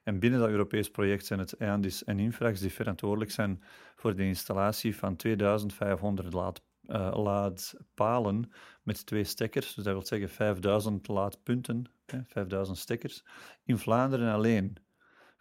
En 0.04 0.20
binnen 0.20 0.40
dat 0.40 0.50
Europees 0.50 0.90
project 0.90 1.26
zijn 1.26 1.40
het 1.40 1.54
EANDIS 1.54 2.04
en 2.04 2.20
Infrax 2.20 2.60
die 2.60 2.72
verantwoordelijk 2.72 3.32
zijn 3.32 3.64
voor 3.96 4.16
de 4.16 4.24
installatie 4.24 4.96
van 4.96 5.16
2500 5.16 6.34
laad, 6.34 6.62
uh, 6.84 7.12
laadpalen 7.16 8.52
met 8.84 9.06
twee 9.06 9.24
stekkers. 9.24 9.74
Dus 9.74 9.84
dat 9.84 9.94
wil 9.94 10.06
zeggen 10.06 10.30
5000 10.30 11.08
laadpunten, 11.08 11.86
hè, 12.06 12.20
5000 12.28 12.78
stekkers, 12.78 13.24
in 13.64 13.78
Vlaanderen 13.78 14.34
alleen. 14.34 14.78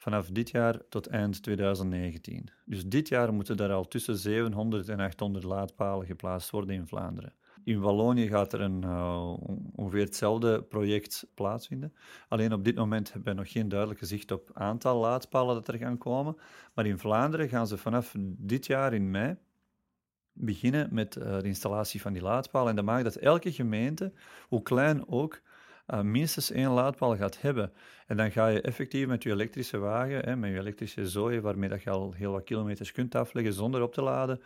Vanaf 0.05 0.29
dit 0.29 0.51
jaar 0.51 0.89
tot 0.89 1.07
eind 1.07 1.43
2019. 1.43 2.49
Dus 2.65 2.87
dit 2.87 3.09
jaar 3.09 3.35
moeten 3.35 3.57
er 3.57 3.73
al 3.73 3.89
tussen 3.89 4.17
700 4.17 4.89
en 4.89 5.01
800 5.01 5.45
laadpalen 5.45 6.07
geplaatst 6.07 6.51
worden 6.51 6.75
in 6.75 6.87
Vlaanderen. 6.87 7.33
In 7.65 7.81
Wallonië 7.81 8.29
gaat 8.29 8.53
er 8.53 8.61
een 8.61 8.83
uh, 8.83 9.35
ongeveer 9.75 10.05
hetzelfde 10.05 10.63
project 10.63 11.27
plaatsvinden. 11.35 11.95
Alleen 12.29 12.53
op 12.53 12.65
dit 12.65 12.77
moment 12.77 13.13
hebben 13.13 13.33
we 13.35 13.41
nog 13.41 13.53
geen 13.53 13.69
duidelijk 13.69 14.01
zicht 14.03 14.31
op 14.31 14.51
aantal 14.53 15.01
laadpalen 15.01 15.55
dat 15.55 15.69
er 15.69 15.79
gaan 15.79 15.99
komen. 15.99 16.37
Maar 16.75 16.87
in 16.87 16.99
Vlaanderen 16.99 17.49
gaan 17.49 17.67
ze 17.67 17.77
vanaf 17.77 18.15
dit 18.39 18.67
jaar 18.67 18.95
in 18.95 19.11
mei 19.11 19.37
beginnen 20.33 20.89
met 20.93 21.17
uh, 21.17 21.39
de 21.39 21.49
installatie 21.49 22.01
van 22.01 22.13
die 22.13 22.23
laadpalen. 22.23 22.69
En 22.69 22.77
dat 22.77 22.85
maakt 22.85 23.05
dat 23.05 23.17
elke 23.17 23.53
gemeente, 23.53 24.13
hoe 24.49 24.63
klein 24.63 25.09
ook, 25.09 25.41
uh, 25.87 26.01
minstens 26.01 26.51
één 26.51 26.71
laadpaal 26.71 27.17
gaat 27.17 27.41
hebben. 27.41 27.73
En 28.07 28.17
dan 28.17 28.31
ga 28.31 28.47
je 28.47 28.61
effectief 28.61 29.07
met 29.07 29.23
je 29.23 29.31
elektrische 29.31 29.79
wagen, 29.79 30.25
hè, 30.25 30.37
met 30.37 30.51
je 30.51 30.59
elektrische 30.59 31.09
zooi, 31.09 31.41
waarmee 31.41 31.69
dat 31.69 31.83
je 31.83 31.91
al 31.91 32.13
heel 32.13 32.33
wat 32.33 32.45
kilometers 32.45 32.93
kunt 32.93 33.15
afleggen 33.15 33.53
zonder 33.53 33.83
op 33.83 33.93
te 33.93 34.03
laden, 34.03 34.41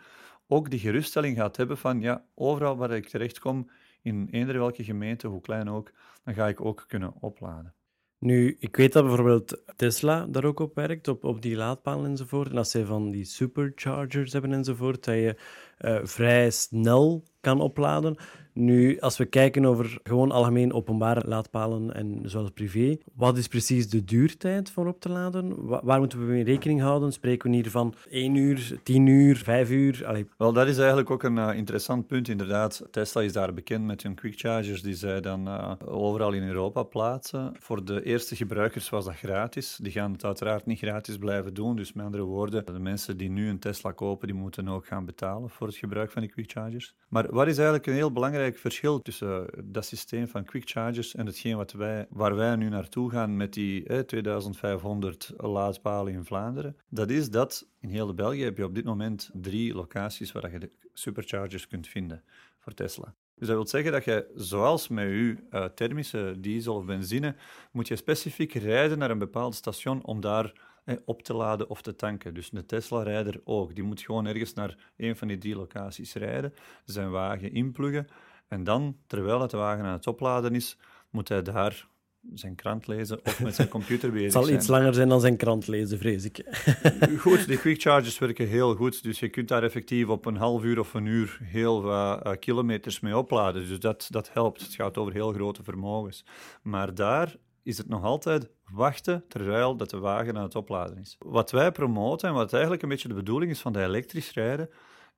ook 0.47 0.69
die 0.69 0.79
geruststelling 0.79 1.37
gaat 1.37 1.57
hebben 1.57 1.77
van 1.77 2.01
ja, 2.01 2.25
overal 2.35 2.77
waar 2.77 2.91
ik 2.91 3.07
terechtkom, 3.07 3.69
in 4.01 4.27
eender 4.31 4.57
welke 4.57 4.83
gemeente, 4.83 5.27
hoe 5.27 5.41
klein 5.41 5.69
ook, 5.69 5.91
dan 6.23 6.33
ga 6.33 6.47
ik 6.47 6.65
ook 6.65 6.85
kunnen 6.87 7.13
opladen. 7.19 7.73
Nu, 8.19 8.55
ik 8.59 8.75
weet 8.75 8.93
dat 8.93 9.05
bijvoorbeeld 9.05 9.61
Tesla 9.75 10.25
daar 10.25 10.43
ook 10.43 10.59
op 10.59 10.75
werkt, 10.75 11.07
op, 11.07 11.23
op 11.23 11.41
die 11.41 11.55
laadpalen 11.55 12.09
enzovoort. 12.09 12.49
En 12.49 12.57
als 12.57 12.71
zij 12.71 12.85
van 12.85 13.11
die 13.11 13.23
superchargers 13.25 14.33
hebben 14.33 14.53
enzovoort, 14.53 15.03
dat 15.03 15.15
je 15.15 15.35
uh, 15.79 15.99
vrij 16.03 16.49
snel 16.49 17.23
kan 17.41 17.61
opladen. 17.61 18.17
Nu, 18.59 18.99
als 18.99 19.17
we 19.17 19.25
kijken 19.25 19.65
over 19.65 19.99
gewoon 20.03 20.31
algemeen 20.31 20.73
openbare 20.73 21.21
laadpalen 21.25 21.93
en 21.93 22.21
zoals 22.23 22.49
privé, 22.49 22.97
wat 23.13 23.37
is 23.37 23.47
precies 23.47 23.89
de 23.89 24.03
duurtijd 24.03 24.71
voor 24.71 24.87
op 24.87 24.99
te 24.99 25.09
laden? 25.09 25.67
waar 25.67 25.99
moeten 25.99 26.19
we 26.19 26.25
mee 26.25 26.43
rekening 26.43 26.81
houden? 26.81 27.11
Spreken 27.11 27.49
we 27.49 27.55
hier 27.55 27.69
van 27.69 27.93
1 28.09 28.35
uur, 28.35 28.79
10 28.83 29.05
uur, 29.05 29.37
5 29.37 29.69
uur? 29.69 30.25
Wel, 30.37 30.53
dat 30.53 30.67
is 30.67 30.77
eigenlijk 30.77 31.09
ook 31.09 31.23
een 31.23 31.35
uh, 31.35 31.49
interessant 31.55 32.07
punt, 32.07 32.27
inderdaad. 32.27 32.87
Tesla 32.91 33.21
is 33.21 33.33
daar 33.33 33.53
bekend 33.53 33.85
met 33.85 34.03
hun 34.03 34.15
quick 34.15 34.39
chargers 34.39 34.81
die 34.81 34.95
zij 34.95 35.21
dan 35.21 35.47
uh, 35.47 35.71
overal 35.85 36.33
in 36.33 36.43
Europa 36.43 36.83
plaatsen. 36.83 37.53
Voor 37.59 37.85
de 37.85 38.03
eerste 38.03 38.35
gebruikers 38.35 38.89
was 38.89 39.05
dat 39.05 39.15
gratis. 39.15 39.79
Die 39.81 39.91
gaan 39.91 40.11
het 40.11 40.25
uiteraard 40.25 40.65
niet 40.65 40.79
gratis 40.79 41.17
blijven 41.17 41.53
doen. 41.53 41.75
Dus 41.75 41.93
met 41.93 42.05
andere 42.05 42.23
woorden, 42.23 42.65
de 42.65 42.79
mensen 42.79 43.17
die 43.17 43.29
nu 43.29 43.49
een 43.49 43.59
Tesla 43.59 43.91
kopen, 43.91 44.27
die 44.27 44.35
moeten 44.37 44.67
ook 44.69 44.87
gaan 44.87 45.05
betalen 45.05 45.49
voor 45.49 45.67
het 45.67 45.75
gebruik 45.75 46.11
van 46.11 46.21
die 46.21 46.31
quick 46.31 46.51
chargers. 46.51 46.93
Maar 47.09 47.27
wat 47.31 47.47
is 47.47 47.55
eigenlijk 47.55 47.87
een 47.87 47.93
heel 47.93 48.11
belangrijk 48.11 48.47
verschil 48.57 49.01
tussen 49.01 49.47
dat 49.63 49.85
systeem 49.85 50.27
van 50.27 50.45
quick 50.45 50.69
chargers 50.69 51.15
en 51.15 51.25
hetgeen 51.25 51.57
wat 51.57 51.71
wij, 51.71 52.07
waar 52.09 52.35
wij 52.35 52.55
nu 52.55 52.69
naartoe 52.69 53.11
gaan 53.11 53.37
met 53.37 53.53
die 53.53 53.83
eh, 53.83 53.99
2500 53.99 55.33
laadpalen 55.37 56.13
in 56.13 56.25
Vlaanderen? 56.25 56.75
Dat 56.89 57.09
is 57.09 57.29
dat 57.29 57.67
in 57.79 57.89
heel 57.89 58.13
België 58.13 58.43
heb 58.43 58.57
je 58.57 58.65
op 58.65 58.75
dit 58.75 58.85
moment 58.85 59.29
drie 59.33 59.73
locaties 59.73 60.31
waar 60.31 60.51
je 60.51 60.59
de 60.59 60.71
superchargers 60.93 61.67
kunt 61.67 61.87
vinden 61.87 62.23
voor 62.59 62.73
Tesla. 62.73 63.15
Dus 63.35 63.47
dat 63.47 63.57
wil 63.57 63.67
zeggen 63.67 63.91
dat 63.91 64.03
je, 64.03 64.31
zoals 64.35 64.87
met 64.87 65.05
je 65.05 65.35
uh, 65.51 65.65
thermische 65.65 66.35
diesel 66.39 66.75
of 66.75 66.85
benzine, 66.85 67.35
moet 67.71 67.87
je 67.87 67.95
specifiek 67.95 68.53
rijden 68.53 68.97
naar 68.97 69.11
een 69.11 69.19
bepaald 69.19 69.55
station 69.55 70.03
om 70.05 70.21
daar 70.21 70.67
op 71.05 71.23
te 71.23 71.33
laden 71.33 71.69
of 71.69 71.81
te 71.81 71.95
tanken. 71.95 72.33
Dus 72.33 72.49
de 72.49 72.65
Tesla-rijder 72.65 73.41
ook. 73.43 73.75
Die 73.75 73.83
moet 73.83 74.01
gewoon 74.01 74.25
ergens 74.25 74.53
naar 74.53 74.91
een 74.97 75.15
van 75.15 75.27
die 75.27 75.37
drie 75.37 75.55
locaties 75.55 76.13
rijden, 76.13 76.53
zijn 76.85 77.09
wagen 77.09 77.53
inpluggen 77.53 78.07
en 78.49 78.63
dan, 78.63 78.97
terwijl 79.07 79.41
het 79.41 79.51
de 79.51 79.57
wagen 79.57 79.85
aan 79.85 79.93
het 79.93 80.07
opladen 80.07 80.55
is, 80.55 80.77
moet 81.09 81.27
hij 81.29 81.41
daar 81.41 81.87
zijn 82.33 82.55
krant 82.55 82.87
lezen 82.87 83.25
of 83.25 83.39
met 83.39 83.55
zijn 83.55 83.67
computer 83.67 84.11
bezig 84.11 84.31
zijn. 84.31 84.43
Het 84.43 84.49
zal 84.49 84.59
iets 84.59 84.67
langer 84.67 84.93
zijn 84.93 85.09
dan 85.09 85.21
zijn 85.21 85.37
krant 85.37 85.67
lezen, 85.67 85.97
vrees 85.97 86.25
ik. 86.25 86.43
goed, 87.19 87.47
die 87.47 87.57
quick 87.63 87.81
chargers 87.81 88.19
werken 88.19 88.47
heel 88.47 88.75
goed. 88.75 89.03
Dus 89.03 89.19
je 89.19 89.29
kunt 89.29 89.47
daar 89.47 89.63
effectief 89.63 90.07
op 90.07 90.25
een 90.25 90.35
half 90.35 90.63
uur 90.63 90.79
of 90.79 90.93
een 90.93 91.05
uur 91.05 91.39
heel 91.43 91.81
wat 91.81 92.25
uh, 92.25 92.33
kilometers 92.39 92.99
mee 92.99 93.17
opladen. 93.17 93.67
Dus 93.67 93.79
dat, 93.79 94.07
dat 94.09 94.29
helpt. 94.33 94.61
Het 94.61 94.75
gaat 94.75 94.97
over 94.97 95.13
heel 95.13 95.33
grote 95.33 95.63
vermogens. 95.63 96.25
Maar 96.61 96.95
daar 96.95 97.35
is 97.63 97.77
het 97.77 97.87
nog 97.87 98.03
altijd 98.03 98.49
wachten 98.71 99.23
terwijl 99.27 99.75
dat 99.75 99.89
de 99.89 99.99
wagen 99.99 100.37
aan 100.37 100.43
het 100.43 100.55
opladen 100.55 100.97
is. 100.97 101.15
Wat 101.19 101.51
wij 101.51 101.71
promoten 101.71 102.29
en 102.29 102.33
wat 102.33 102.53
eigenlijk 102.53 102.83
een 102.83 102.89
beetje 102.89 103.07
de 103.07 103.13
bedoeling 103.13 103.51
is 103.51 103.59
van 103.59 103.73
de 103.73 103.83
elektrisch 103.83 104.33
rijden, 104.33 104.69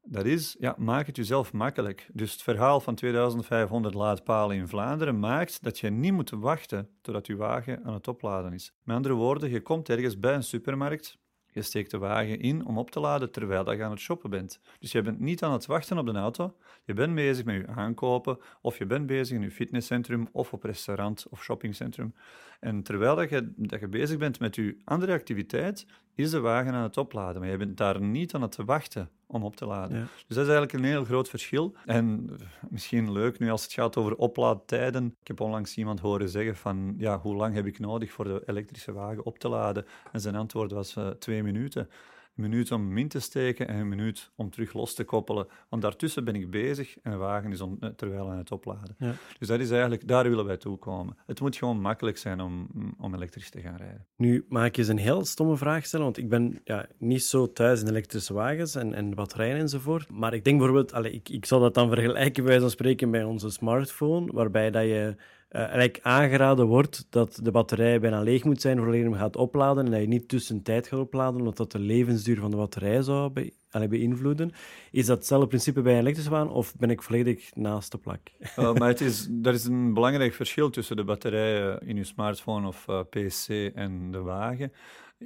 dat 0.04 0.26
is, 0.26 0.56
ja, 0.60 0.76
maak 0.78 1.06
het 1.06 1.16
jezelf 1.16 1.54
makkelijk. 1.54 2.10
Dus 2.14 2.32
het 2.32 2.42
verhaal 2.42 2.80
van 2.80 2.96
2500 2.96 3.94
laadpalen 3.94 4.56
in 4.56 4.68
Vlaanderen 4.68 5.20
maakt 5.20 5.64
dat 5.64 5.80
je 5.80 5.90
niet 5.90 6.14
moet 6.14 6.30
wachten 6.30 6.90
totdat 7.02 7.28
je 7.28 7.36
wagen 7.36 7.84
aan 7.84 7.94
het 7.94 8.08
opladen 8.08 8.54
is. 8.54 8.74
Met 8.84 8.96
andere 8.96 9.14
woorden, 9.14 9.50
je 9.50 9.62
komt 9.62 9.90
ergens 9.90 10.20
bij 10.20 10.34
een 10.34 10.44
supermarkt, 10.44 11.18
je 11.54 11.62
steekt 11.62 11.92
de 11.92 11.98
wagen 11.98 12.40
in 12.40 12.66
om 12.66 12.78
op 12.78 12.92
te 12.92 13.00
laden 13.00 13.32
terwijl 13.32 13.72
je 13.72 13.84
aan 13.84 13.92
het 13.92 14.00
shoppen 14.00 14.30
bent. 14.30 14.60
Dus 14.80 14.92
je 14.92 15.02
bent 15.02 15.20
niet 15.20 15.44
aan 15.44 15.52
het 15.52 15.66
wachten 15.66 15.98
op 15.98 16.06
de 16.06 16.12
auto, 16.12 16.56
je 16.84 16.94
bent 16.94 17.16
bezig 17.16 17.46
met 17.46 17.56
je 17.56 17.68
aankopen 17.68 18.38
of 18.62 18.78
je 18.78 18.86
bent 18.86 19.06
bezig 19.06 19.36
in 19.38 19.44
je 19.44 19.52
fitnesscentrum 19.52 20.28
of 20.32 20.54
op 20.54 20.64
restaurant 20.64 21.26
of 21.30 21.44
shoppingcentrum. 21.44 22.14
En 22.60 22.84
terwijl 22.84 23.16
dat 23.16 23.30
je, 23.30 23.54
dat 23.56 23.80
je 23.80 23.88
bezig 23.88 24.18
bent 24.18 24.40
met 24.40 24.56
je 24.56 24.78
andere 24.84 25.14
activiteit, 25.14 25.86
is 26.16 26.30
de 26.30 26.40
wagen 26.40 26.74
aan 26.74 26.84
het 26.84 26.98
opladen. 26.98 27.42
Maar 27.42 27.50
je 27.50 27.58
bent 27.58 27.78
daar 27.78 28.02
niet 28.02 28.34
aan 28.34 28.42
het 28.42 28.56
wachten 28.56 29.10
om 29.32 29.44
op 29.44 29.56
te 29.56 29.66
laden. 29.66 29.98
Dus 30.28 30.36
dat 30.36 30.46
is 30.46 30.52
eigenlijk 30.52 30.74
een 30.74 30.84
heel 30.84 31.06
groot 31.06 31.30
verschil. 31.30 31.74
En 31.86 32.30
misschien 32.70 33.12
leuk 33.12 33.40
nu 33.40 33.52
als 33.52 33.64
het 33.64 33.74
gaat 33.74 33.98
over 33.98 34.16
oplaadtijden. 34.16 35.16
Ik 35.22 35.28
heb 35.28 35.40
onlangs 35.40 35.76
iemand 35.78 36.00
horen 36.00 36.30
zeggen 36.30 36.56
van, 36.56 36.94
ja, 36.98 37.20
hoe 37.20 37.36
lang 37.36 37.54
heb 37.54 37.66
ik 37.66 37.80
nodig 37.80 38.12
voor 38.12 38.26
de 38.26 38.44
elektrische 38.46 38.92
wagen 38.92 39.26
op 39.26 39.40
te 39.40 39.50
laden? 39.50 39.86
En 40.12 40.22
zijn 40.22 40.36
antwoord 40.36 40.72
was 40.72 40.96
uh, 40.96 41.08
twee 41.08 41.44
minuten 41.44 41.90
een 42.36 42.42
minuut 42.50 42.72
om 42.72 42.94
min 42.94 43.08
te 43.08 43.20
steken 43.20 43.68
en 43.68 43.80
een 43.80 43.90
minuut 43.90 44.32
om 44.36 44.50
terug 44.50 44.74
los 44.74 44.94
te 44.94 45.04
koppelen. 45.04 45.48
Want 45.70 45.82
daartussen 45.82 46.24
ben 46.24 46.36
ik 46.36 46.50
bezig 46.50 46.98
en 47.02 47.12
de 47.12 47.18
wagen 47.18 47.52
is 47.52 47.62
on, 47.62 47.80
terwijl 47.96 48.30
aan 48.30 48.38
het 48.38 48.52
opladen. 48.52 48.96
Ja. 48.98 49.14
Dus 49.40 49.48
dat 49.48 49.60
is 49.60 49.72
eigenlijk, 49.72 50.08
daar 50.08 50.30
willen 50.30 50.46
wij 50.46 50.58
toe 50.58 50.78
komen. 50.78 51.18
Het 51.26 51.42
moet 51.42 51.56
gewoon 51.56 51.82
makkelijk 51.82 52.18
zijn 52.18 52.42
om, 52.42 52.68
om 52.98 53.16
elektrisch 53.16 53.50
te 53.50 53.62
gaan 53.62 53.76
rijden. 53.76 54.06
Nu 54.16 54.46
mag 54.50 54.66
ik 54.66 54.78
eens 54.78 54.88
een 54.88 54.98
heel 54.98 55.26
stomme 55.26 55.58
vraag 55.58 55.86
stellen, 55.86 56.06
want 56.06 56.18
ik 56.18 56.30
ben 56.30 56.62
ja, 56.64 56.88
niet 56.98 57.24
zo 57.24 57.52
thuis 57.52 57.82
in 57.82 57.88
elektrische 57.88 58.34
wagens 58.34 58.76
en, 58.76 58.94
en 58.94 59.16
batterijen 59.16 59.58
enzovoort. 59.58 60.10
Maar 60.10 60.34
ik 60.34 60.44
denk 60.44 60.58
bijvoorbeeld, 60.58 60.94
allez, 60.94 61.14
ik, 61.14 61.30
ik 61.30 61.46
zal 61.46 61.60
dat 61.60 61.74
dan 61.74 61.90
vergelijken 61.90 62.44
bij 62.44 62.60
zo'n 62.60 62.70
spreken 62.70 63.12
bij 63.12 63.24
onze 63.24 63.50
smartphone, 63.50 64.32
waarbij 64.34 64.72
dat 64.72 64.84
je 64.84 65.16
eigenlijk 65.52 66.00
aangeraden 66.02 66.66
wordt 66.66 67.08
dat 67.10 67.40
de 67.44 67.52
batterij 67.52 68.00
bijna 68.00 68.22
leeg 68.22 68.44
moet 68.44 68.62
zijn 68.62 68.78
voordat 68.78 68.96
je 68.96 69.02
hem 69.02 69.14
gaat 69.14 69.36
opladen 69.36 69.86
en 69.86 69.92
dat 69.92 70.02
je 70.02 70.08
niet 70.08 70.28
tussentijd 70.28 70.88
gaat 70.88 71.00
opladen, 71.00 71.40
omdat 71.40 71.58
dat 71.58 71.72
de 71.72 71.80
levensduur 71.80 72.40
van 72.40 72.52
de 72.52 72.58
batterij 72.58 73.02
zou 73.02 73.32
be 73.32 73.54
beïnvloeden. 73.72 74.52
Is 74.92 75.06
dat 75.06 75.18
hetzelfde 75.18 75.48
principe 75.48 75.82
bij 75.82 75.94
een 75.94 76.00
elektrische 76.00 76.32
waan 76.32 76.50
of 76.50 76.76
ben 76.76 76.90
ik 76.90 77.02
volledig 77.02 77.56
naast 77.56 77.92
de 77.92 77.98
plak? 77.98 78.20
Uh, 78.60 78.74
maar 78.80 78.88
het 78.88 79.02
is, 79.02 79.30
er 79.44 79.54
is 79.54 79.66
een 79.66 79.94
belangrijk 79.94 80.34
verschil 80.34 80.70
tussen 80.70 80.96
de 80.96 81.04
batterijen 81.04 81.88
in 81.88 81.96
je 81.96 82.04
smartphone 82.04 82.68
of 82.68 82.86
uh, 82.90 83.00
PC 83.10 83.72
en 83.76 84.12
de 84.12 84.22
wagen. 84.22 84.72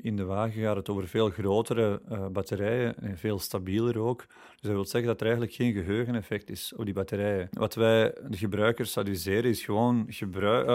In 0.02 0.16
de 0.16 0.24
wagen 0.24 0.62
gaat 0.62 0.76
het 0.76 0.90
over 0.90 1.08
veel 1.08 1.30
grotere 1.30 2.02
uh, 2.12 2.28
batterijen 2.28 2.96
en 3.02 3.18
veel 3.18 3.40
stabieler 3.40 4.00
ook. 4.00 4.26
Dus 4.28 4.62
dat 4.62 4.72
wil 4.72 4.86
zeggen 4.86 5.10
dat 5.10 5.20
er 5.20 5.26
eigenlijk 5.26 5.56
geen 5.56 5.74
geheugeneffect 5.74 6.50
is 6.50 6.74
op 6.76 6.86
die 6.86 6.94
batterijen. 6.94 7.50
Wat 7.52 7.76
wij 7.76 8.14
de 8.28 8.38
gebruikers 8.38 8.98
adviseren 8.98 9.50
is 9.50 9.64
gewoon 9.64 10.06
gebruik, 10.08 10.68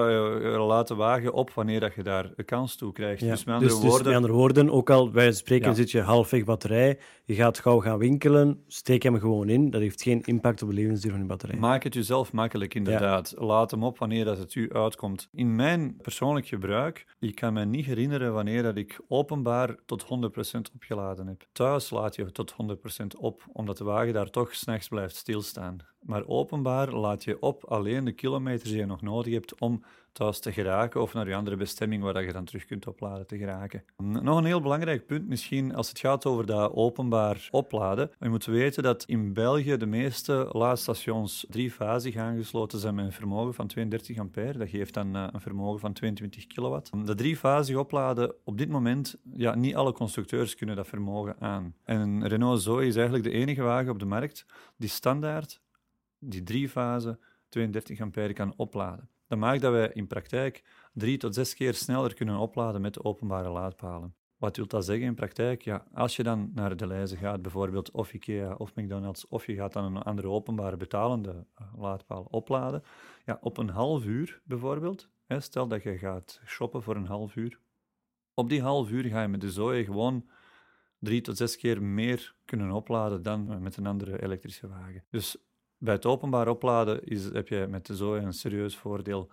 uh, 0.43 0.67
laat 0.67 0.89
de 0.89 0.95
wagen 0.95 1.33
op 1.33 1.51
wanneer 1.51 1.81
dat 1.81 1.95
je 1.95 2.03
daar 2.03 2.31
een 2.37 2.45
kans 2.45 2.77
toe 2.77 2.93
krijgt. 2.93 3.21
Ja. 3.21 3.31
Dus, 3.31 3.45
met 3.45 3.55
andere, 3.55 3.73
dus, 3.73 3.81
woorden... 3.81 3.99
dus 3.99 4.07
met 4.07 4.17
andere 4.17 4.35
woorden, 4.35 4.71
ook 4.71 4.91
al 4.91 5.11
bij 5.11 5.33
spreken 5.33 5.69
ja. 5.69 5.75
zit 5.75 5.91
je 5.91 6.01
halfweg 6.01 6.45
batterij, 6.45 6.99
je 7.25 7.35
gaat 7.35 7.59
gauw 7.61 7.81
gaan 7.81 7.99
winkelen, 7.99 8.65
steek 8.67 9.03
hem 9.03 9.19
gewoon 9.19 9.49
in. 9.49 9.71
Dat 9.71 9.81
heeft 9.81 10.03
geen 10.03 10.23
impact 10.23 10.63
op 10.63 10.69
de 10.69 10.75
levensduur 10.75 11.11
van 11.11 11.21
de 11.21 11.27
batterij. 11.27 11.59
Maak 11.59 11.83
het 11.83 11.95
jezelf 11.95 12.33
makkelijk, 12.33 12.75
inderdaad. 12.75 13.35
Ja. 13.39 13.45
Laat 13.45 13.71
hem 13.71 13.85
op 13.85 13.99
wanneer 13.99 14.25
dat 14.25 14.39
het 14.39 14.55
u 14.55 14.73
uitkomt. 14.73 15.29
In 15.33 15.55
mijn 15.55 15.97
persoonlijk 15.97 16.47
gebruik, 16.47 17.07
ik 17.19 17.35
kan 17.35 17.53
me 17.53 17.65
niet 17.65 17.87
herinneren 17.87 18.33
wanneer 18.33 18.63
dat 18.63 18.77
ik 18.77 19.01
openbaar 19.09 19.77
tot 19.87 20.05
100% 20.05 20.07
opgeladen 20.75 21.27
heb. 21.27 21.45
Thuis 21.53 21.91
laat 21.91 22.17
je 22.17 22.33
tot 22.33 22.53
100% 22.53 23.07
op, 23.19 23.43
omdat 23.53 23.77
de 23.77 23.85
wagen 23.85 24.13
daar 24.13 24.31
toch 24.31 24.55
s'nachts 24.55 24.89
blijft 24.89 25.17
stilstaan. 25.17 25.77
Maar 26.01 26.27
openbaar 26.27 26.93
laat 26.93 27.25
je 27.25 27.41
op 27.41 27.65
alleen 27.65 28.05
de 28.05 28.13
kilometers 28.13 28.71
die 28.71 28.79
je 28.79 28.87
nog 28.87 29.03
nodig 29.03 29.33
hebt 29.33 29.61
om 29.61 29.83
thuis 30.13 30.41
te 30.41 30.53
geraken 30.53 31.01
of 31.01 31.15
naar 31.15 31.29
je 31.29 31.35
andere 31.35 31.57
bestemming 31.57 32.03
waar 32.03 32.25
je 32.25 32.33
dan 32.33 32.45
terug 32.45 32.65
kunt 32.65 32.87
opladen 32.87 33.27
te 33.27 33.39
geraken. 33.39 33.85
Nog 33.97 34.39
een 34.39 34.45
heel 34.45 34.61
belangrijk 34.61 35.07
punt 35.07 35.29
misschien 35.29 35.75
als 35.75 35.89
het 35.89 35.99
gaat 35.99 36.27
over 36.27 36.47
dat 36.47 36.73
openbaar 36.73 37.49
opladen. 37.51 38.11
Je 38.21 38.29
moet 38.29 38.45
weten 38.45 38.83
dat 38.83 39.05
in 39.05 39.33
België 39.33 39.77
de 39.77 39.87
meeste 39.87 40.49
laadstations 40.53 41.47
driefasig 41.49 42.17
aangesloten 42.17 42.79
zijn 42.79 42.95
met 42.95 43.05
een 43.05 43.13
vermogen 43.13 43.55
van 43.55 43.67
32 43.67 44.19
ampère. 44.19 44.59
Dat 44.59 44.69
geeft 44.69 44.95
dan 44.95 45.17
eh, 45.17 45.27
een 45.33 45.41
vermogen 45.41 45.81
van 45.81 45.93
22 45.93 46.47
kilowatt. 46.47 47.07
De 47.07 47.15
driefasig 47.15 47.77
opladen, 47.77 48.35
op 48.45 48.59
dit 48.59 48.69
moment, 48.69 49.17
ja, 49.33 49.55
niet 49.55 49.75
alle 49.75 49.93
constructeurs 49.93 50.55
kunnen 50.55 50.77
dat 50.77 50.87
vermogen 50.87 51.37
aan. 51.39 51.75
En 51.85 52.27
Renault 52.27 52.63
Zoe 52.63 52.87
is 52.87 52.95
eigenlijk 52.95 53.25
de 53.25 53.31
enige 53.31 53.63
wagen 53.63 53.91
op 53.93 53.99
de 53.99 54.05
markt 54.05 54.47
die 54.77 54.89
standaard 54.89 55.61
die 56.19 56.43
drie 56.43 56.69
fase 56.69 57.19
32 57.49 58.01
ampère 58.01 58.33
kan 58.33 58.55
opladen. 58.57 59.09
Dat 59.31 59.39
maakt 59.39 59.61
dat 59.61 59.73
wij 59.73 59.91
in 59.93 60.07
praktijk 60.07 60.63
drie 60.93 61.19
tot 61.19 61.35
zes 61.35 61.55
keer 61.55 61.75
sneller 61.75 62.15
kunnen 62.15 62.39
opladen 62.39 62.81
met 62.81 62.95
de 62.95 63.05
openbare 63.05 63.49
laadpalen. 63.49 64.15
Wat 64.37 64.57
wil 64.57 64.67
dat 64.67 64.85
zeggen 64.85 65.07
in 65.07 65.15
praktijk? 65.15 65.63
Ja, 65.63 65.87
als 65.93 66.17
je 66.17 66.23
dan 66.23 66.51
naar 66.55 66.77
de 66.77 66.87
lijzen 66.87 67.19
gaat, 67.19 67.43
bijvoorbeeld 67.43 67.91
of 67.91 68.13
IKEA 68.13 68.55
of 68.55 68.75
McDonald's, 68.75 69.29
of 69.29 69.47
je 69.47 69.55
gaat 69.55 69.73
dan 69.73 69.85
een 69.85 70.03
andere 70.03 70.29
openbare 70.29 70.77
betalende 70.77 71.47
uh, 71.61 71.67
laadpaal 71.77 72.27
opladen, 72.31 72.83
ja, 73.25 73.39
op 73.41 73.59
een 73.59 73.69
half 73.69 74.05
uur 74.05 74.41
bijvoorbeeld, 74.45 75.09
hè, 75.27 75.41
stel 75.41 75.69
dat 75.69 75.83
je 75.83 75.99
gaat 75.99 76.41
shoppen 76.47 76.83
voor 76.83 76.97
een 76.97 77.07
half 77.07 77.37
uur, 77.37 77.61
op 78.35 78.49
die 78.49 78.63
half 78.63 78.91
uur 78.91 79.05
ga 79.05 79.23
je 79.23 79.29
met 79.29 79.41
de 79.41 79.51
Zoe 79.51 79.85
gewoon 79.85 80.29
drie 80.99 81.21
tot 81.21 81.37
zes 81.37 81.57
keer 81.57 81.83
meer 81.83 82.35
kunnen 82.45 82.71
opladen 82.71 83.23
dan 83.23 83.63
met 83.63 83.77
een 83.77 83.87
andere 83.87 84.23
elektrische 84.23 84.69
wagen. 84.69 85.05
Dus 85.11 85.50
bij 85.81 85.95
het 85.95 86.07
openbaar 86.07 86.49
opladen 86.49 87.05
is, 87.05 87.25
heb 87.25 87.49
je 87.49 87.67
met 87.71 87.87
de 87.87 87.97
Zoe 87.97 88.19
een 88.19 88.33
serieus 88.33 88.77
voordeel 88.77 89.31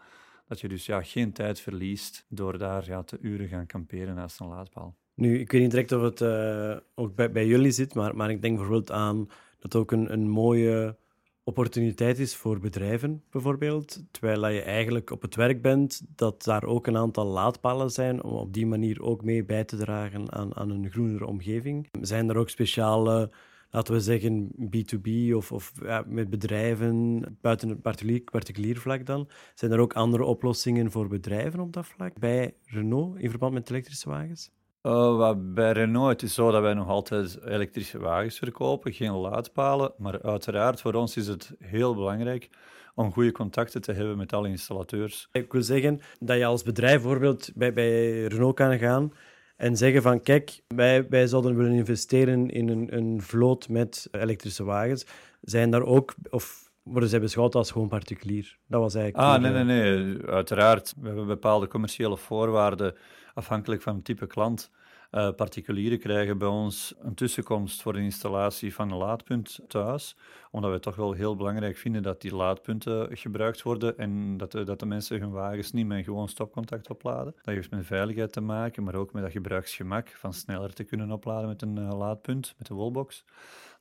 dat 0.48 0.60
je 0.60 0.68
dus 0.68 0.86
ja, 0.86 1.01
geen 1.01 1.34
tijd 1.34 1.60
verliest 1.60 2.25
door 2.30 2.58
daar 2.58 2.86
ja, 2.86 3.04
te 3.04 3.18
uren 3.22 3.48
gaan 3.48 3.66
kamperen 3.66 4.16
naast 4.16 4.39
een 4.39 4.48
laadpaal. 4.48 4.96
Nu, 5.13 5.39
ik 5.39 5.51
weet 5.51 5.62
niet 5.62 5.72
direct 5.72 5.92
of 5.92 6.01
het 6.01 6.22
uh, 6.22 6.77
ook 6.96 7.16
bij, 7.16 7.32
bij 7.32 7.48
jullie 7.48 7.72
zit, 7.72 7.94
maar, 7.94 8.16
maar 8.16 8.30
ik 8.30 8.42
denk 8.42 8.56
bijvoorbeeld 8.56 8.92
aan 8.92 9.30
dat 9.60 9.75
ook 9.75 9.92
een, 9.92 10.13
een 10.13 10.30
mooie 10.30 10.96
opportuniteit 11.44 12.20
is 12.20 12.36
voor 12.36 12.60
bedrijven, 12.60 13.24
bijvoorbeeld. 13.30 14.04
Terwijl 14.12 14.48
je 14.48 14.62
eigenlijk 14.62 15.12
op 15.12 15.22
het 15.22 15.36
werk 15.36 15.62
bent, 15.62 16.01
dat 16.16 16.44
daar 16.44 16.63
ook 16.63 16.88
een 16.88 16.98
aantal 16.98 17.25
laadpalen 17.25 17.89
zijn 17.89 18.24
om 18.24 18.32
op 18.32 18.54
die 18.54 18.66
manier 18.66 19.01
ook 19.01 19.24
mee 19.24 19.44
bij 19.44 19.63
te 19.63 19.77
dragen 19.77 20.32
aan, 20.32 20.56
aan 20.56 20.70
een 20.70 20.92
groenere 20.92 21.25
omgeving. 21.25 21.89
Zijn 22.01 22.30
er 22.30 22.38
ook 22.38 22.50
speciale 22.50 23.32
laten 23.70 23.94
we 23.94 24.00
zeggen, 24.00 24.52
B2B 24.76 25.34
of, 25.34 25.52
of 25.52 25.72
ja, 25.82 26.04
met 26.08 26.30
bedrijven 26.30 27.24
buiten 27.42 27.70
het 27.70 27.82
particulier, 27.82 28.22
particulier 28.24 28.78
vlak 28.78 29.06
dan. 29.06 29.30
Zijn 29.54 29.72
er 29.72 29.80
ook 29.80 29.94
andere 29.94 30.24
oplossingen 30.24 30.92
voor 30.92 31.08
bedrijven 31.08 31.60
op 31.60 31.74
dat 31.74 31.86
vlak 31.86 32.20
bij 32.20 32.54
Renault 32.66 33.20
in 33.20 33.30
verband 33.30 33.54
met 33.54 33.70
elektrische 33.70 34.10
wagens? 34.10 34.52
Uh, 34.84 35.34
bij 35.38 35.72
Renault 35.72 36.10
het 36.10 36.22
is 36.22 36.34
zo 36.34 36.52
dat 36.52 36.62
wij 36.62 36.74
nog 36.74 36.88
altijd 36.88 37.40
elektrische 37.46 38.00
wagens 38.00 38.38
verkopen, 38.38 38.94
geen 38.94 39.12
laadpalen. 39.12 39.94
Maar 39.98 40.22
uiteraard, 40.22 40.82
voor 40.82 40.94
ons 40.94 41.18
is 41.18 41.28
het 41.28 41.56
heel 41.60 41.96
belangrijk 41.96 42.50
om 42.96 43.14
goede 43.14 43.32
contacten 43.32 43.82
te 43.82 43.94
hebben 43.94 44.18
met 44.18 44.34
alle 44.34 44.50
installateurs. 44.50 45.30
Ik 45.32 45.52
wil 45.52 45.62
zeggen 45.62 46.00
dat 46.20 46.38
je 46.38 46.46
als 46.46 46.64
bedrijf 46.64 47.02
bijvoorbeeld 47.02 47.52
bij, 47.56 47.74
bij 47.74 48.26
Renault 48.26 48.56
kan 48.56 48.78
gaan 48.78 49.12
en 49.58 49.78
zeggen 49.78 50.02
van 50.02 50.22
kijk, 50.22 50.62
wij, 50.68 51.08
wij 51.10 51.28
zouden 51.28 51.56
willen 51.56 51.72
investeren 51.72 52.50
in 52.50 52.70
een, 52.70 52.98
een 52.98 53.22
vloot 53.22 53.70
met 53.70 54.08
elektrische 54.12 54.64
wagens. 54.64 55.06
Zijn 55.42 55.72
daar 55.72 55.84
ook, 55.84 56.16
of 56.30 56.72
worden 56.84 57.10
zij 57.10 57.20
beschouwd 57.20 57.56
als 57.56 57.72
gewoon 57.72 57.88
particulier? 57.88 58.58
Dat 58.68 58.82
was 58.82 58.96
eigenlijk... 58.96 59.34
Ah, 59.34 59.42
nee, 59.42 59.64
nee, 59.64 59.64
nee. 59.64 60.22
Uiteraard. 60.26 60.94
We 61.02 61.08
hebben 61.08 61.28
bepaalde 61.28 61.68
commerciële 61.68 62.18
voorwaarden 62.18 62.96
afhankelijk 63.38 63.82
van 63.82 63.96
het 63.96 64.06
type 64.06 64.27
klant. 64.27 64.72
Uh, 65.12 65.32
particulieren 65.32 66.00
krijgen 66.00 66.38
bij 66.38 66.48
ons 66.48 66.96
een 67.00 67.13
tussenkomst 67.13 67.82
voor 67.82 67.94
de 67.94 68.00
installatie 68.00 68.74
van 68.74 68.91
een 68.91 68.98
laadpunt 68.98 69.60
thuis, 69.67 70.15
omdat 70.51 70.72
we 70.72 70.79
toch 70.79 70.96
wel 70.96 71.12
heel 71.12 71.36
belangrijk 71.36 71.77
vinden 71.77 72.03
dat 72.03 72.22
die 72.22 72.36
laadpunten 72.36 73.17
gebruikt 73.17 73.62
worden 73.62 73.98
en 73.98 74.38
dat 74.38 74.51
de, 74.51 74.63
dat 74.63 74.79
de 74.79 74.86
mensen 74.86 75.20
hun 75.20 75.32
wagens 75.32 75.72
niet 75.72 75.88
met 75.88 76.03
gewoon 76.03 76.29
stopcontact 76.29 76.89
opladen. 76.89 77.34
Dat 77.41 77.56
heeft 77.56 77.72
met 77.72 77.86
veiligheid 77.86 78.34
te 78.34 78.41
maken, 78.41 78.84
maar 78.84 78.96
ook 78.96 79.13
met 79.13 79.24
dat 79.24 79.32
gebruiksgemak 79.32 80.10
van 80.10 80.34
sneller 80.34 80.74
te 80.74 80.84
kunnen 80.84 81.12
opladen 81.12 81.48
met 81.48 81.62
een 81.62 81.77
uh, 81.77 81.98
laadpunt, 81.98 82.53
met 82.58 82.67
de 82.67 82.74
wallbox. 82.74 83.24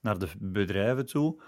Naar 0.07 0.19
de 0.19 0.29
bedrijven 0.39 1.07
toe 1.07 1.35
uh, 1.37 1.43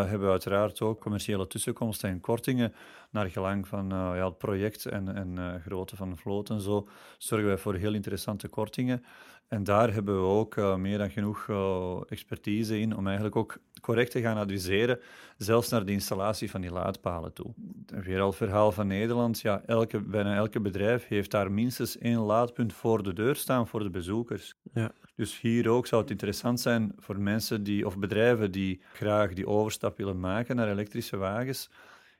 hebben 0.00 0.20
we 0.20 0.30
uiteraard 0.30 0.80
ook 0.80 1.00
commerciële 1.00 1.46
tussenkomsten 1.46 2.10
en 2.10 2.20
kortingen 2.20 2.74
naar 3.10 3.30
gelang 3.30 3.68
van 3.68 3.88
ja, 3.88 4.24
het 4.24 4.38
project 4.38 4.86
en, 4.86 5.14
en 5.14 5.60
grootte 5.60 5.96
van 5.96 6.10
de 6.10 6.16
vloot 6.16 6.50
en 6.50 6.60
zo. 6.60 6.88
Zorgen 7.18 7.48
wij 7.48 7.58
voor 7.58 7.74
heel 7.74 7.94
interessante 7.94 8.48
kortingen. 8.48 9.04
En 9.52 9.64
daar 9.64 9.92
hebben 9.92 10.14
we 10.14 10.26
ook 10.26 10.56
uh, 10.56 10.76
meer 10.76 10.98
dan 10.98 11.10
genoeg 11.10 11.46
uh, 11.50 12.00
expertise 12.08 12.80
in 12.80 12.96
om 12.96 13.06
eigenlijk 13.06 13.36
ook 13.36 13.58
correct 13.80 14.10
te 14.10 14.20
gaan 14.20 14.36
adviseren, 14.36 14.98
zelfs 15.36 15.68
naar 15.68 15.84
de 15.84 15.92
installatie 15.92 16.50
van 16.50 16.60
die 16.60 16.70
laadpalen 16.70 17.32
toe. 17.32 17.52
Weer 17.86 18.20
al 18.20 18.32
verhaal 18.32 18.72
van 18.72 18.86
Nederland, 18.86 19.40
ja, 19.40 19.62
elke, 19.66 20.00
bijna 20.00 20.34
elke 20.36 20.60
bedrijf 20.60 21.08
heeft 21.08 21.30
daar 21.30 21.52
minstens 21.52 21.98
één 21.98 22.18
laadpunt 22.18 22.72
voor 22.72 23.02
de 23.02 23.12
deur 23.12 23.36
staan 23.36 23.68
voor 23.68 23.82
de 23.82 23.90
bezoekers. 23.90 24.54
Ja. 24.72 24.92
Dus 25.16 25.40
hier 25.40 25.68
ook 25.68 25.86
zou 25.86 26.02
het 26.02 26.10
interessant 26.10 26.60
zijn 26.60 26.92
voor 26.98 27.20
mensen 27.20 27.62
die, 27.62 27.86
of 27.86 27.98
bedrijven 27.98 28.50
die 28.50 28.80
graag 28.92 29.32
die 29.32 29.46
overstap 29.46 29.96
willen 29.96 30.20
maken 30.20 30.56
naar 30.56 30.70
elektrische 30.70 31.16
wagens, 31.16 31.70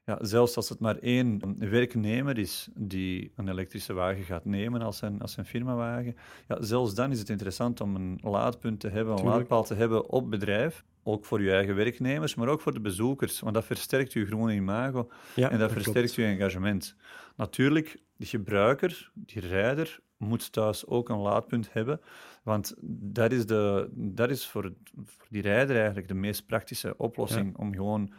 ja, 0.05 0.19
zelfs 0.21 0.57
als 0.57 0.69
het 0.69 0.79
maar 0.79 0.97
één 0.97 1.41
werknemer 1.59 2.39
is 2.39 2.69
die 2.75 3.33
een 3.37 3.49
elektrische 3.49 3.93
wagen 3.93 4.25
gaat 4.25 4.45
nemen 4.45 4.83
als 4.83 4.97
zijn, 4.97 5.21
als 5.21 5.33
zijn 5.33 5.47
firmawagen, 5.47 6.17
ja, 6.49 6.63
zelfs 6.63 6.95
dan 6.95 7.11
is 7.11 7.19
het 7.19 7.29
interessant 7.29 7.81
om 7.81 7.95
een 7.95 8.19
laadpunt 8.23 8.81
te 8.81 8.89
hebben, 8.89 9.19
een 9.19 9.25
laadpaal 9.25 9.65
te 9.65 9.75
hebben 9.75 10.09
op 10.09 10.31
bedrijf. 10.31 10.85
Ook 11.05 11.25
voor 11.25 11.43
je 11.43 11.53
eigen 11.53 11.75
werknemers, 11.75 12.35
maar 12.35 12.49
ook 12.49 12.61
voor 12.61 12.73
de 12.73 12.81
bezoekers. 12.81 13.41
Want 13.41 13.55
dat 13.55 13.65
versterkt 13.65 14.13
je 14.13 14.27
groene 14.27 14.55
imago 14.55 15.11
en 15.35 15.59
dat, 15.59 15.73
versterkt 15.73 16.15
je 16.15 16.25
engagement. 16.25 16.97
Natuurlijk, 17.37 18.03
de 18.17 18.27
gebruiker, 18.27 19.11
die 19.15 19.41
rijder, 19.41 20.01
moet 20.17 20.53
thuis 20.53 20.87
ook 20.87 21.09
een 21.09 21.19
laadpunt 21.19 21.73
hebben. 21.73 22.01
Want 22.43 22.75
dat 22.91 23.33
is, 23.33 23.47
de, 23.47 23.89
dat 23.93 24.31
is 24.31 24.47
voor, 24.47 24.73
voor 25.05 25.27
die 25.29 25.43
rijder 25.43 25.77
eigenlijk 25.77 26.09
de 26.09 26.15
meest 26.15 26.47
praktische 26.47 26.95
oplossing 26.97 27.57
om 27.57 27.75
gewoon 27.75 28.13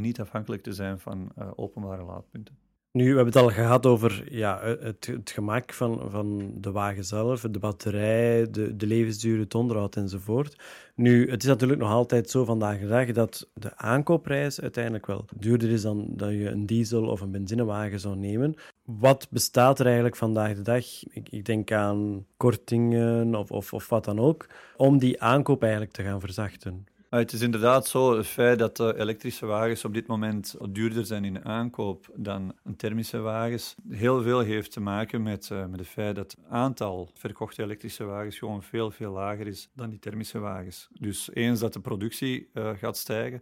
niet 0.00 0.20
afhankelijk 0.20 0.62
te 0.62 0.72
zijn 0.72 0.98
van 0.98 1.32
uh, 1.38 1.50
openbare 1.56 2.04
laadpunten. 2.04 2.56
Nu, 2.96 3.02
we 3.02 3.16
hebben 3.16 3.34
het 3.34 3.42
al 3.42 3.50
gehad 3.50 3.86
over 3.86 4.34
ja, 4.34 4.60
het, 4.80 5.06
het 5.06 5.30
gemak 5.30 5.72
van, 5.72 6.10
van 6.10 6.52
de 6.54 6.70
wagen 6.70 7.04
zelf, 7.04 7.40
de 7.40 7.58
batterij, 7.58 8.50
de, 8.50 8.76
de 8.76 8.86
levensduur, 8.86 9.38
het 9.38 9.54
onderhoud 9.54 9.96
enzovoort. 9.96 10.58
Nu, 10.94 11.30
het 11.30 11.42
is 11.42 11.48
natuurlijk 11.48 11.80
nog 11.80 11.90
altijd 11.90 12.30
zo 12.30 12.44
vandaag 12.44 12.78
de 12.80 12.86
dag 12.86 13.12
dat 13.12 13.50
de 13.54 13.76
aankoopprijs 13.76 14.60
uiteindelijk 14.60 15.06
wel 15.06 15.24
duurder 15.36 15.70
is 15.70 15.82
dan 15.82 16.06
dat 16.10 16.30
je 16.30 16.50
een 16.50 16.66
diesel- 16.66 17.08
of 17.08 17.20
een 17.20 17.30
benzinewagen 17.30 18.00
zou 18.00 18.16
nemen. 18.16 18.54
Wat 18.84 19.26
bestaat 19.30 19.78
er 19.78 19.86
eigenlijk 19.86 20.16
vandaag 20.16 20.54
de 20.54 20.62
dag? 20.62 20.84
Ik, 21.10 21.28
ik 21.28 21.44
denk 21.44 21.72
aan 21.72 22.26
kortingen 22.36 23.34
of, 23.34 23.50
of, 23.50 23.72
of 23.72 23.88
wat 23.88 24.04
dan 24.04 24.18
ook, 24.18 24.46
om 24.76 24.98
die 24.98 25.22
aankoop 25.22 25.62
eigenlijk 25.62 25.92
te 25.92 26.02
gaan 26.02 26.20
verzachten. 26.20 26.86
Het 27.14 27.32
is 27.32 27.40
inderdaad 27.40 27.86
zo, 27.86 28.16
het 28.16 28.26
feit 28.26 28.58
dat 28.58 28.80
elektrische 28.80 29.46
wagens 29.46 29.84
op 29.84 29.94
dit 29.94 30.06
moment 30.06 30.54
duurder 30.68 31.06
zijn 31.06 31.24
in 31.24 31.44
aankoop 31.44 32.06
dan 32.14 32.54
thermische 32.76 33.18
wagens, 33.18 33.74
heel 33.88 34.22
veel 34.22 34.40
heeft 34.40 34.72
te 34.72 34.80
maken 34.80 35.22
met, 35.22 35.48
uh, 35.52 35.66
met 35.66 35.78
het 35.78 35.88
feit 35.88 36.16
dat 36.16 36.30
het 36.30 36.40
aantal 36.48 37.10
verkochte 37.14 37.62
elektrische 37.62 38.04
wagens 38.04 38.38
gewoon 38.38 38.62
veel, 38.62 38.90
veel 38.90 39.12
lager 39.12 39.46
is 39.46 39.68
dan 39.74 39.90
die 39.90 39.98
thermische 39.98 40.38
wagens. 40.38 40.88
Dus 41.00 41.30
eens 41.34 41.60
dat 41.60 41.72
de 41.72 41.80
productie 41.80 42.48
uh, 42.54 42.70
gaat 42.78 42.96
stijgen, 42.96 43.40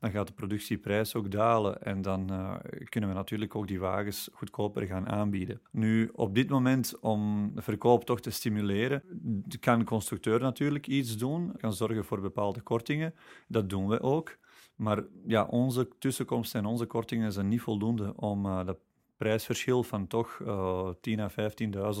dan 0.00 0.10
gaat 0.10 0.26
de 0.26 0.32
productieprijs 0.32 1.14
ook 1.14 1.30
dalen 1.30 1.82
en 1.82 2.02
dan 2.02 2.32
uh, 2.32 2.54
kunnen 2.84 3.10
we 3.10 3.16
natuurlijk 3.16 3.54
ook 3.54 3.68
die 3.68 3.80
wagens 3.80 4.28
goedkoper 4.32 4.86
gaan 4.86 5.08
aanbieden. 5.08 5.60
Nu, 5.70 6.10
op 6.12 6.34
dit 6.34 6.48
moment, 6.48 6.98
om 7.00 7.50
de 7.54 7.62
verkoop 7.62 8.04
toch 8.04 8.20
te 8.20 8.30
stimuleren, 8.30 9.02
kan 9.60 9.78
de 9.78 9.84
constructeur 9.84 10.40
natuurlijk 10.40 10.86
iets 10.86 11.16
doen, 11.16 11.52
kan 11.56 11.72
zorgen 11.72 12.04
voor 12.04 12.20
bepaalde 12.20 12.60
kortingen. 12.60 13.14
Dat 13.48 13.68
doen 13.68 13.88
we 13.88 14.00
ook. 14.00 14.38
Maar 14.76 15.04
ja, 15.26 15.44
onze 15.44 15.88
tussenkomsten 15.98 16.60
en 16.60 16.66
onze 16.66 16.86
kortingen 16.86 17.32
zijn 17.32 17.48
niet 17.48 17.60
voldoende 17.60 18.16
om 18.16 18.46
uh, 18.46 18.66
dat 18.66 18.78
prijsverschil 19.20 19.82
van 19.82 20.06
toch 20.06 20.38
uh, 20.42 20.90
10.000 21.08 21.20
à 21.20 21.30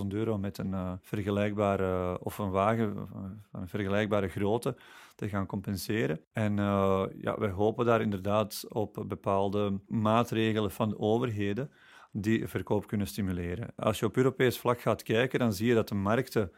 15.000 0.02 0.06
euro 0.08 0.38
met 0.38 0.58
een 0.58 0.70
uh, 0.70 0.92
vergelijkbare, 1.02 2.18
of 2.22 2.38
een 2.38 2.50
wagen 2.50 3.08
van 3.10 3.40
een 3.52 3.68
vergelijkbare 3.68 4.28
grootte 4.28 4.76
te 5.14 5.28
gaan 5.28 5.46
compenseren. 5.46 6.20
En 6.32 6.56
uh, 6.58 7.02
ja, 7.20 7.38
wij 7.38 7.50
hopen 7.50 7.86
daar 7.86 8.00
inderdaad 8.00 8.64
op 8.68 9.04
bepaalde 9.06 9.80
maatregelen 9.88 10.70
van 10.70 10.88
de 10.88 10.98
overheden 10.98 11.70
die 12.12 12.48
verkoop 12.48 12.86
kunnen 12.86 13.06
stimuleren. 13.06 13.72
Als 13.76 13.98
je 13.98 14.06
op 14.06 14.16
Europees 14.16 14.58
vlak 14.58 14.80
gaat 14.80 15.02
kijken, 15.02 15.38
dan 15.38 15.52
zie 15.52 15.66
je 15.68 15.74
dat 15.74 15.88
de 15.88 15.94
markten 15.94 16.52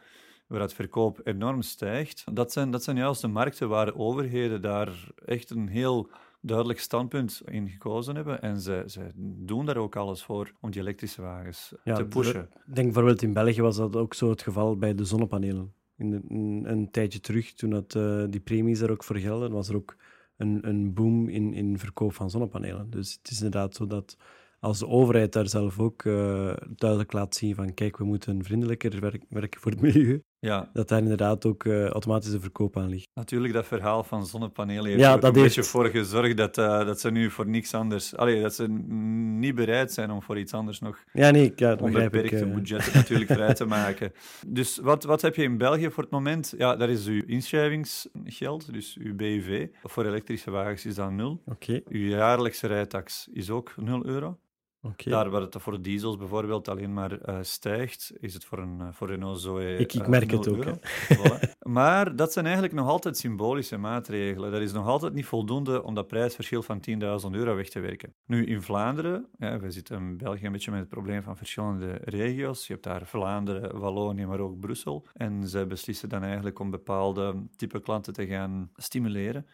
waar 0.47 0.61
het 0.61 0.73
verkoop 0.73 1.19
enorm 1.23 1.61
stijgt, 1.61 2.23
dat 2.31 2.51
zijn, 2.51 2.71
dat 2.71 2.83
zijn 2.83 2.97
juist 2.97 3.21
de 3.21 3.27
markten 3.27 3.69
waar 3.69 3.85
de 3.85 3.95
overheden 3.95 4.61
daar 4.61 5.07
echt 5.25 5.49
een 5.49 5.67
heel 5.67 6.09
duidelijk 6.45 6.79
standpunt 6.79 7.41
in 7.45 7.69
gekozen 7.69 8.15
hebben. 8.15 8.41
En 8.41 8.61
zij, 8.61 8.87
zij 8.87 9.11
doen 9.15 9.65
daar 9.65 9.77
ook 9.77 9.95
alles 9.95 10.23
voor 10.23 10.51
om 10.61 10.71
die 10.71 10.81
elektrische 10.81 11.21
wagens 11.21 11.73
te 11.83 12.05
pushen. 12.05 12.41
Ik 12.41 12.75
denk 12.75 12.85
bijvoorbeeld 12.85 13.21
in 13.21 13.33
België 13.33 13.61
was 13.61 13.77
dat 13.77 13.95
ook 13.95 14.13
zo 14.13 14.29
het 14.29 14.41
geval 14.41 14.77
bij 14.77 14.95
de 14.95 15.05
zonnepanelen. 15.05 15.73
In 15.97 16.23
een, 16.29 16.63
een 16.65 16.91
tijdje 16.91 17.19
terug, 17.19 17.53
toen 17.53 17.69
dat, 17.69 17.95
uh, 17.95 18.23
die 18.29 18.39
premies 18.39 18.79
er 18.79 18.91
ook 18.91 19.03
voor 19.03 19.17
gelden, 19.17 19.51
was 19.51 19.69
er 19.69 19.75
ook 19.75 19.95
een, 20.37 20.67
een 20.67 20.93
boom 20.93 21.29
in, 21.29 21.53
in 21.53 21.79
verkoop 21.79 22.13
van 22.13 22.29
zonnepanelen. 22.29 22.89
Dus 22.89 23.13
het 23.13 23.31
is 23.31 23.37
inderdaad 23.37 23.75
zo 23.75 23.87
dat 23.87 24.17
als 24.59 24.79
de 24.79 24.87
overheid 24.87 25.33
daar 25.33 25.47
zelf 25.47 25.79
ook 25.79 26.03
uh, 26.03 26.53
duidelijk 26.75 27.13
laat 27.13 27.35
zien 27.35 27.55
van 27.55 27.73
kijk, 27.73 27.97
we 27.97 28.03
moeten 28.03 28.43
vriendelijker 28.43 28.99
werken 29.29 29.61
voor 29.61 29.71
het 29.71 29.81
milieu, 29.81 30.23
Ja. 30.43 30.69
dat 30.73 30.87
daar 30.87 30.99
inderdaad 30.99 31.45
ook 31.45 31.63
uh, 31.63 31.85
automatische 31.85 32.39
verkoop 32.39 32.77
aan 32.77 32.89
ligt. 32.89 33.07
Natuurlijk, 33.13 33.53
dat 33.53 33.65
verhaal 33.65 34.03
van 34.03 34.25
zonnepanelen 34.25 34.85
heeft 34.85 34.99
ja, 34.99 35.11
er 35.11 35.17
een 35.17 35.23
heeft... 35.23 35.35
beetje 35.35 35.63
voor 35.63 35.85
gezorgd 35.85 36.37
dat, 36.37 36.57
uh, 36.57 36.85
dat 36.85 36.99
ze 36.99 37.11
nu 37.11 37.29
voor 37.29 37.47
niks 37.47 37.73
anders... 37.73 38.15
Allee, 38.15 38.41
dat 38.41 38.53
ze 38.53 38.67
niet 38.67 39.55
bereid 39.55 39.91
zijn 39.91 40.11
om 40.11 40.21
voor 40.21 40.37
iets 40.37 40.53
anders 40.53 40.79
nog 40.79 41.03
ja, 41.13 41.31
nee, 41.31 41.53
ja, 41.55 41.75
onbeperkte 41.81 42.35
ik, 42.35 42.45
uh... 42.45 42.53
budgetten 42.53 42.93
natuurlijk 42.93 43.31
vrij 43.31 43.53
te 43.53 43.65
maken. 43.65 44.11
Dus 44.47 44.77
wat, 44.77 45.03
wat 45.03 45.21
heb 45.21 45.35
je 45.35 45.43
in 45.43 45.57
België 45.57 45.89
voor 45.91 46.03
het 46.03 46.11
moment? 46.11 46.53
Ja, 46.57 46.75
dat 46.75 46.89
is 46.89 47.05
uw 47.07 47.23
inschrijvingsgeld, 47.25 48.73
dus 48.73 48.97
uw 48.99 49.15
BUV. 49.15 49.67
Voor 49.83 50.05
elektrische 50.05 50.51
wagens 50.51 50.85
is 50.85 50.95
dat 50.95 51.11
nul. 51.11 51.41
Okay. 51.45 51.83
Uw 51.89 52.07
jaarlijkse 52.07 52.67
rijtax 52.67 53.27
is 53.33 53.49
ook 53.49 53.73
0 53.77 54.05
euro. 54.05 54.37
Okay. 54.85 55.13
Daar 55.13 55.29
waar 55.29 55.41
het 55.41 55.55
voor 55.59 55.81
diesels 55.81 56.17
bijvoorbeeld 56.17 56.67
alleen 56.67 56.93
maar 56.93 57.29
uh, 57.29 57.37
stijgt, 57.41 58.13
is 58.19 58.33
het 58.33 58.45
voor, 58.45 58.57
een, 58.57 58.77
uh, 58.81 58.87
voor 58.91 59.07
Renault 59.07 59.39
Zoe. 59.39 59.77
Ik, 59.77 59.93
ik 59.93 60.01
uh, 60.01 60.07
merk 60.07 60.31
het 60.31 60.47
ook. 60.47 60.65
voilà. 60.65 61.57
Maar 61.59 62.15
dat 62.15 62.33
zijn 62.33 62.45
eigenlijk 62.45 62.75
nog 62.75 62.87
altijd 62.87 63.17
symbolische 63.17 63.77
maatregelen. 63.77 64.51
Dat 64.51 64.61
is 64.61 64.71
nog 64.71 64.87
altijd 64.87 65.13
niet 65.13 65.25
voldoende 65.25 65.83
om 65.83 65.93
dat 65.93 66.07
prijsverschil 66.07 66.63
van 66.63 66.81
10.000 66.89 66.95
euro 67.31 67.55
weg 67.55 67.69
te 67.69 67.79
werken. 67.79 68.13
Nu 68.25 68.45
in 68.45 68.61
Vlaanderen, 68.61 69.25
ja, 69.37 69.59
we 69.59 69.71
zitten 69.71 69.97
in 69.97 70.17
België 70.17 70.45
een 70.45 70.51
beetje 70.51 70.71
met 70.71 70.79
het 70.79 70.89
probleem 70.89 71.23
van 71.23 71.37
verschillende 71.37 71.99
regio's. 72.03 72.67
Je 72.67 72.73
hebt 72.73 72.85
daar 72.85 73.05
Vlaanderen, 73.05 73.79
Wallonië, 73.79 74.25
maar 74.25 74.39
ook 74.39 74.59
Brussel. 74.59 75.05
En 75.13 75.47
zij 75.47 75.67
beslissen 75.67 76.09
dan 76.09 76.23
eigenlijk 76.23 76.59
om 76.59 76.69
bepaalde 76.69 77.35
type 77.55 77.81
klanten 77.81 78.13
te 78.13 78.27
gaan 78.27 78.69
stimuleren. 78.75 79.45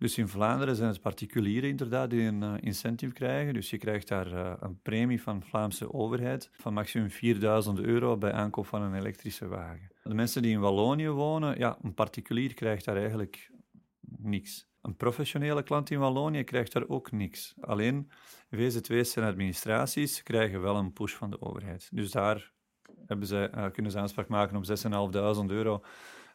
Dus 0.00 0.18
in 0.18 0.28
Vlaanderen 0.28 0.76
zijn 0.76 0.88
het 0.88 1.00
particulieren 1.00 1.68
inderdaad 1.68 2.10
die 2.10 2.22
een 2.22 2.42
uh, 2.42 2.54
incentive 2.60 3.12
krijgen. 3.12 3.54
Dus 3.54 3.70
je 3.70 3.78
krijgt 3.78 4.08
daar 4.08 4.32
uh, 4.32 4.52
een 4.60 4.80
premie 4.82 5.22
van 5.22 5.38
de 5.40 5.46
Vlaamse 5.46 5.92
overheid 5.92 6.50
van 6.52 6.72
maximum 6.72 7.10
4000 7.10 7.78
euro 7.78 8.16
bij 8.16 8.32
aankoop 8.32 8.66
van 8.66 8.82
een 8.82 8.94
elektrische 8.94 9.48
wagen. 9.48 9.92
De 10.02 10.14
mensen 10.14 10.42
die 10.42 10.52
in 10.52 10.60
Wallonië 10.60 11.08
wonen, 11.08 11.58
ja, 11.58 11.78
een 11.82 11.94
particulier 11.94 12.54
krijgt 12.54 12.84
daar 12.84 12.96
eigenlijk 12.96 13.50
niks. 14.00 14.68
Een 14.82 14.96
professionele 14.96 15.62
klant 15.62 15.90
in 15.90 15.98
Wallonië 15.98 16.44
krijgt 16.44 16.72
daar 16.72 16.88
ook 16.88 17.12
niks. 17.12 17.54
Alleen 17.60 18.10
VZW's 18.50 19.16
en 19.16 19.24
administraties 19.24 20.22
krijgen 20.22 20.60
wel 20.60 20.76
een 20.76 20.92
push 20.92 21.14
van 21.14 21.30
de 21.30 21.40
overheid. 21.40 21.88
Dus 21.92 22.10
daar 22.10 22.52
hebben 23.06 23.28
uh, 23.32 23.70
kunnen 23.70 23.92
ze 23.92 23.98
aanspraak 23.98 24.28
maken 24.28 24.56
op 24.56 24.64
6.500 25.44 25.50
euro 25.50 25.82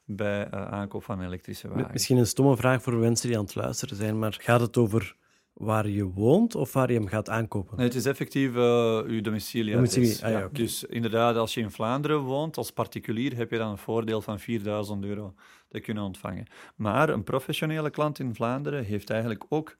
bij 0.06 0.48
uh, 0.54 0.68
aankoop 0.68 1.04
van 1.04 1.20
een 1.20 1.26
elektrische 1.26 1.68
wagen. 1.68 1.90
Misschien 1.92 2.18
een 2.18 2.28
stomme 2.28 2.58
vraag 2.58 2.82
voor 2.82 2.94
mensen 2.94 3.28
die 3.28 3.38
aan 3.38 3.44
het 3.44 3.56
luisteren 3.56 3.96
zijn, 3.96 4.20
maar 4.20 4.38
gaat 4.42 4.62
het 4.62 4.78
over 4.78 5.16
waar 5.54 5.88
je 5.90 6.04
woont 6.04 6.56
of 6.56 6.74
waar 6.74 6.92
je 6.92 6.98
hem 6.98 7.08
gaat 7.08 7.30
aankopen? 7.30 7.78
Nee, 7.78 7.86
het 7.86 7.96
is 7.96 8.06
effectief 8.06 8.56
uh, 8.56 9.02
uw 9.06 9.22
domicilie. 9.22 9.74
domicilie. 9.74 10.24
Ah, 10.24 10.32
ja, 10.32 10.40
ja. 10.40 10.50
Dus 10.52 10.84
inderdaad, 10.84 11.36
als 11.36 11.54
je 11.54 11.62
in 11.62 11.72
Vlaanderen 11.72 12.20
woont, 12.20 12.58
als 12.58 12.72
particulier, 12.72 13.36
heb 13.36 13.52
je 13.52 13.58
dan 13.58 13.72
een 13.72 13.78
voordeel 13.78 14.22
van 14.22 14.40
4000 14.40 15.04
euro 15.04 15.34
te 15.68 15.80
kunnen 15.80 16.04
ontvangen. 16.04 16.48
Maar 16.76 17.10
een 17.10 17.24
professionele 17.24 17.90
klant 17.90 18.20
in 18.20 18.36
Vlaanderen 18.36 18.84
heeft 18.84 19.10
eigenlijk 19.10 19.46
ook 19.50 19.76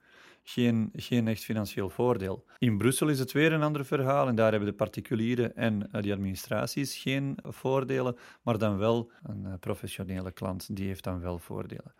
geen, 0.48 0.90
geen 0.92 1.28
echt 1.28 1.44
financieel 1.44 1.90
voordeel. 1.90 2.44
In 2.58 2.78
Brussel 2.78 3.08
is 3.08 3.18
het 3.18 3.32
weer 3.32 3.52
een 3.52 3.62
ander 3.62 3.84
verhaal 3.84 4.28
en 4.28 4.34
daar 4.34 4.50
hebben 4.50 4.68
de 4.68 4.74
particulieren 4.74 5.56
en 5.56 5.88
uh, 5.92 6.02
die 6.02 6.12
administraties 6.12 6.96
geen 6.96 7.38
voordelen, 7.42 8.16
maar 8.42 8.58
dan 8.58 8.78
wel 8.78 9.10
een 9.22 9.44
uh, 9.46 9.52
professionele 9.60 10.32
klant, 10.32 10.76
die 10.76 10.86
heeft 10.86 11.04
dan 11.04 11.20
wel 11.20 11.38
voordelen. 11.38 11.94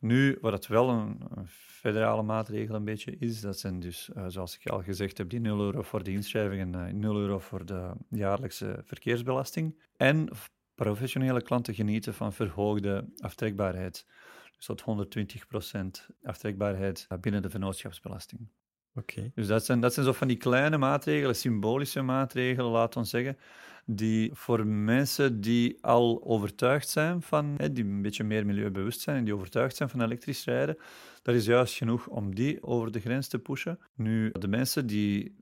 Nu, 0.00 0.38
wat 0.40 0.52
het 0.52 0.66
wel 0.66 0.88
een, 0.88 1.20
een 1.34 1.46
federale 1.48 2.22
maatregel 2.22 2.74
een 2.74 2.84
beetje 2.84 3.16
is, 3.18 3.40
dat 3.40 3.58
zijn 3.58 3.80
dus, 3.80 4.10
uh, 4.16 4.24
zoals 4.28 4.58
ik 4.58 4.70
al 4.70 4.82
gezegd 4.82 5.18
heb, 5.18 5.28
die 5.28 5.40
0 5.40 5.60
euro 5.60 5.82
voor 5.82 6.02
de 6.02 6.10
inschrijving 6.10 6.74
en 6.74 6.98
0 6.98 7.16
euro 7.16 7.38
voor 7.38 7.64
de 7.64 7.90
jaarlijkse 8.08 8.80
verkeersbelasting. 8.84 9.78
En 9.96 10.28
professionele 10.74 11.42
klanten 11.42 11.74
genieten 11.74 12.14
van 12.14 12.32
verhoogde 12.32 13.04
aftrekbaarheid 13.16 14.06
tot 14.66 14.82
120% 14.82 16.14
aftrekbaarheid 16.22 17.06
binnen 17.20 17.42
de 17.42 17.50
vennootschapsbelasting. 17.50 18.48
Oké. 18.94 19.30
Dus 19.34 19.46
dat 19.46 19.64
zijn, 19.64 19.80
dat 19.80 19.94
zijn 19.94 20.06
zo 20.06 20.12
van 20.12 20.28
die 20.28 20.36
kleine 20.36 20.78
maatregelen, 20.78 21.36
symbolische 21.36 22.02
maatregelen, 22.02 22.70
laat 22.70 22.96
ons 22.96 23.10
zeggen, 23.10 23.36
die 23.84 24.30
voor 24.34 24.66
mensen 24.66 25.40
die 25.40 25.84
al 25.84 26.24
overtuigd 26.24 26.88
zijn 26.88 27.22
van, 27.22 27.54
hè, 27.56 27.72
die 27.72 27.84
een 27.84 28.02
beetje 28.02 28.24
meer 28.24 28.46
milieubewust 28.46 29.00
zijn 29.00 29.16
en 29.16 29.24
die 29.24 29.34
overtuigd 29.34 29.76
zijn 29.76 29.88
van 29.88 30.02
elektrisch 30.02 30.44
rijden, 30.44 30.76
dat 31.22 31.34
is 31.34 31.44
juist 31.44 31.74
genoeg 31.74 32.06
om 32.06 32.34
die 32.34 32.62
over 32.62 32.92
de 32.92 33.00
grens 33.00 33.28
te 33.28 33.38
pushen. 33.38 33.78
Nu, 33.94 34.32
de 34.38 34.48
mensen 34.48 34.86
die 34.86 35.34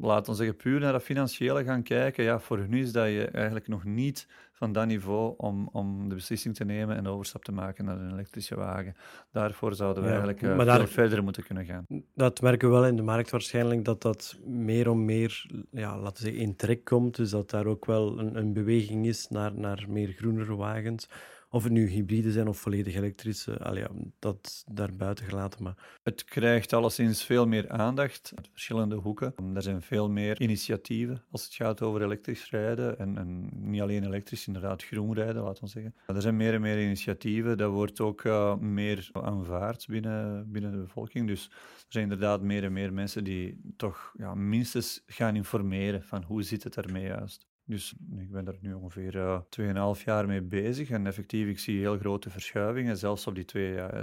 laten 0.00 0.32
we 0.32 0.38
zeggen, 0.38 0.56
puur 0.56 0.80
naar 0.80 0.92
dat 0.92 1.02
financiële 1.02 1.64
gaan 1.64 1.82
kijken, 1.82 2.24
ja, 2.24 2.40
voor 2.40 2.58
hun 2.58 2.74
is 2.74 2.92
dat 2.92 3.06
je 3.06 3.24
eigenlijk 3.24 3.68
nog 3.68 3.84
niet 3.84 4.26
van 4.54 4.72
dat 4.72 4.86
niveau 4.86 5.34
om, 5.36 5.68
om 5.72 6.08
de 6.08 6.14
beslissing 6.14 6.54
te 6.54 6.64
nemen 6.64 6.96
en 6.96 7.04
de 7.04 7.10
overstap 7.10 7.44
te 7.44 7.52
maken 7.52 7.84
naar 7.84 8.00
een 8.00 8.12
elektrische 8.12 8.56
wagen. 8.56 8.94
Daarvoor 9.32 9.74
zouden 9.74 10.02
we 10.02 10.08
eigenlijk 10.08 10.40
daar, 10.40 10.78
veel 10.78 10.86
verder 10.86 11.24
moeten 11.24 11.44
kunnen 11.44 11.64
gaan. 11.64 11.86
Dat 12.14 12.40
merken 12.40 12.68
we 12.68 12.74
wel 12.74 12.86
in 12.86 12.96
de 12.96 13.02
markt 13.02 13.30
waarschijnlijk, 13.30 13.84
dat 13.84 14.02
dat 14.02 14.38
meer 14.46 14.90
om 14.90 15.04
meer, 15.04 15.46
ja, 15.70 15.98
laten 15.98 16.22
we 16.22 16.30
zeggen, 16.30 16.48
in 16.48 16.56
trek 16.56 16.84
komt. 16.84 17.16
Dus 17.16 17.30
dat 17.30 17.50
daar 17.50 17.66
ook 17.66 17.84
wel 17.84 18.18
een, 18.18 18.36
een 18.36 18.52
beweging 18.52 19.06
is 19.06 19.28
naar, 19.28 19.54
naar 19.54 19.84
meer 19.88 20.08
groenere 20.08 20.56
wagens. 20.56 21.08
Of 21.54 21.62
het 21.62 21.72
nu 21.72 21.86
hybride 21.86 22.32
zijn 22.32 22.48
of 22.48 22.58
volledig 22.58 22.94
elektrische, 22.94 23.58
al 23.58 23.76
ja, 23.76 23.88
dat 24.18 24.64
daar 24.70 24.92
buiten 24.96 25.24
gelaten. 25.24 25.62
Maar... 25.62 25.98
Het 26.02 26.24
krijgt 26.24 26.72
alleszins 26.72 27.24
veel 27.24 27.46
meer 27.46 27.68
aandacht 27.68 28.32
uit 28.36 28.48
verschillende 28.52 28.94
hoeken. 28.94 29.34
Er 29.54 29.62
zijn 29.62 29.82
veel 29.82 30.10
meer 30.10 30.40
initiatieven 30.40 31.22
als 31.30 31.44
het 31.44 31.54
gaat 31.54 31.82
over 31.82 32.02
elektrisch 32.02 32.50
rijden. 32.50 32.98
En, 32.98 33.18
en 33.18 33.48
niet 33.52 33.80
alleen 33.80 34.04
elektrisch, 34.04 34.46
inderdaad 34.46 34.84
groen 34.84 35.14
rijden, 35.14 35.42
laten 35.42 35.64
we 35.64 35.70
zeggen. 35.70 35.94
Er 36.06 36.22
zijn 36.22 36.36
meer 36.36 36.54
en 36.54 36.60
meer 36.60 36.82
initiatieven. 36.82 37.58
Dat 37.58 37.70
wordt 37.70 38.00
ook 38.00 38.24
uh, 38.24 38.56
meer 38.56 39.08
aanvaard 39.12 39.86
binnen, 39.88 40.50
binnen 40.52 40.70
de 40.70 40.78
bevolking. 40.78 41.26
Dus 41.26 41.44
er 41.50 41.84
zijn 41.88 42.04
inderdaad 42.04 42.42
meer 42.42 42.64
en 42.64 42.72
meer 42.72 42.92
mensen 42.92 43.24
die 43.24 43.60
toch 43.76 44.12
ja, 44.16 44.34
minstens 44.34 45.02
gaan 45.06 45.36
informeren 45.36 46.02
van 46.02 46.22
hoe 46.22 46.42
zit 46.42 46.64
het 46.64 46.76
ermee 46.76 47.06
juist. 47.06 47.46
Dus 47.66 47.94
ik 48.16 48.30
ben 48.30 48.46
er 48.46 48.58
nu 48.60 48.74
ongeveer 48.74 49.16
uh, 49.16 49.96
2,5 49.96 50.04
jaar 50.04 50.26
mee 50.26 50.42
bezig 50.42 50.90
en 50.90 51.06
effectief, 51.06 51.48
ik 51.48 51.58
zie 51.58 51.78
heel 51.78 51.98
grote 51.98 52.30
verschuivingen, 52.30 52.96
zelfs 52.96 53.26
op 53.26 53.34
die 53.34 53.44
2,5 53.56 53.62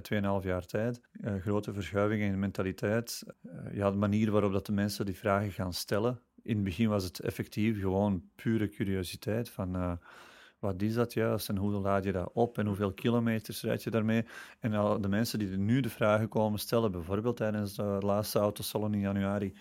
jaar, 0.10 0.46
jaar 0.46 0.66
tijd. 0.66 1.02
Uh, 1.22 1.36
grote 1.36 1.74
verschuivingen 1.74 2.26
in 2.26 2.32
de 2.32 2.38
mentaliteit. 2.38 3.24
Ja, 3.72 3.92
de 3.92 3.98
manier 3.98 4.32
waarop 4.32 4.52
dat 4.52 4.66
de 4.66 4.72
mensen 4.72 5.06
die 5.06 5.18
vragen 5.18 5.52
gaan 5.52 5.74
stellen. 5.74 6.20
In 6.44 6.56
het 6.56 6.64
begin 6.64 6.90
was 6.90 7.04
het 7.04 7.20
effectief 7.20 7.80
gewoon 7.80 8.24
pure 8.36 8.70
curiositeit 8.70 9.50
van 9.50 10.00
wat 10.62 10.82
is 10.82 10.94
dat 10.94 11.14
juist 11.14 11.50
en 11.50 11.58
hoe 11.58 11.72
laad 11.72 12.04
je 12.04 12.12
dat 12.12 12.30
op 12.34 12.58
en 12.58 12.66
hoeveel 12.66 12.94
kilometers 12.94 13.64
rijd 13.64 13.84
je 13.84 13.90
daarmee. 13.90 14.26
En 14.60 14.74
al 14.74 15.02
de 15.02 15.08
mensen 15.08 15.40
die 15.40 15.48
nu 15.48 15.80
de 15.80 15.90
vragen 15.90 16.28
komen 16.28 16.60
stellen, 16.60 16.92
bijvoorbeeld 16.92 17.38
tijdens 17.38 17.76
de 17.76 17.98
laatste 18.00 18.40
autosalon 18.40 18.94
in 18.94 19.00
januari, 19.00 19.54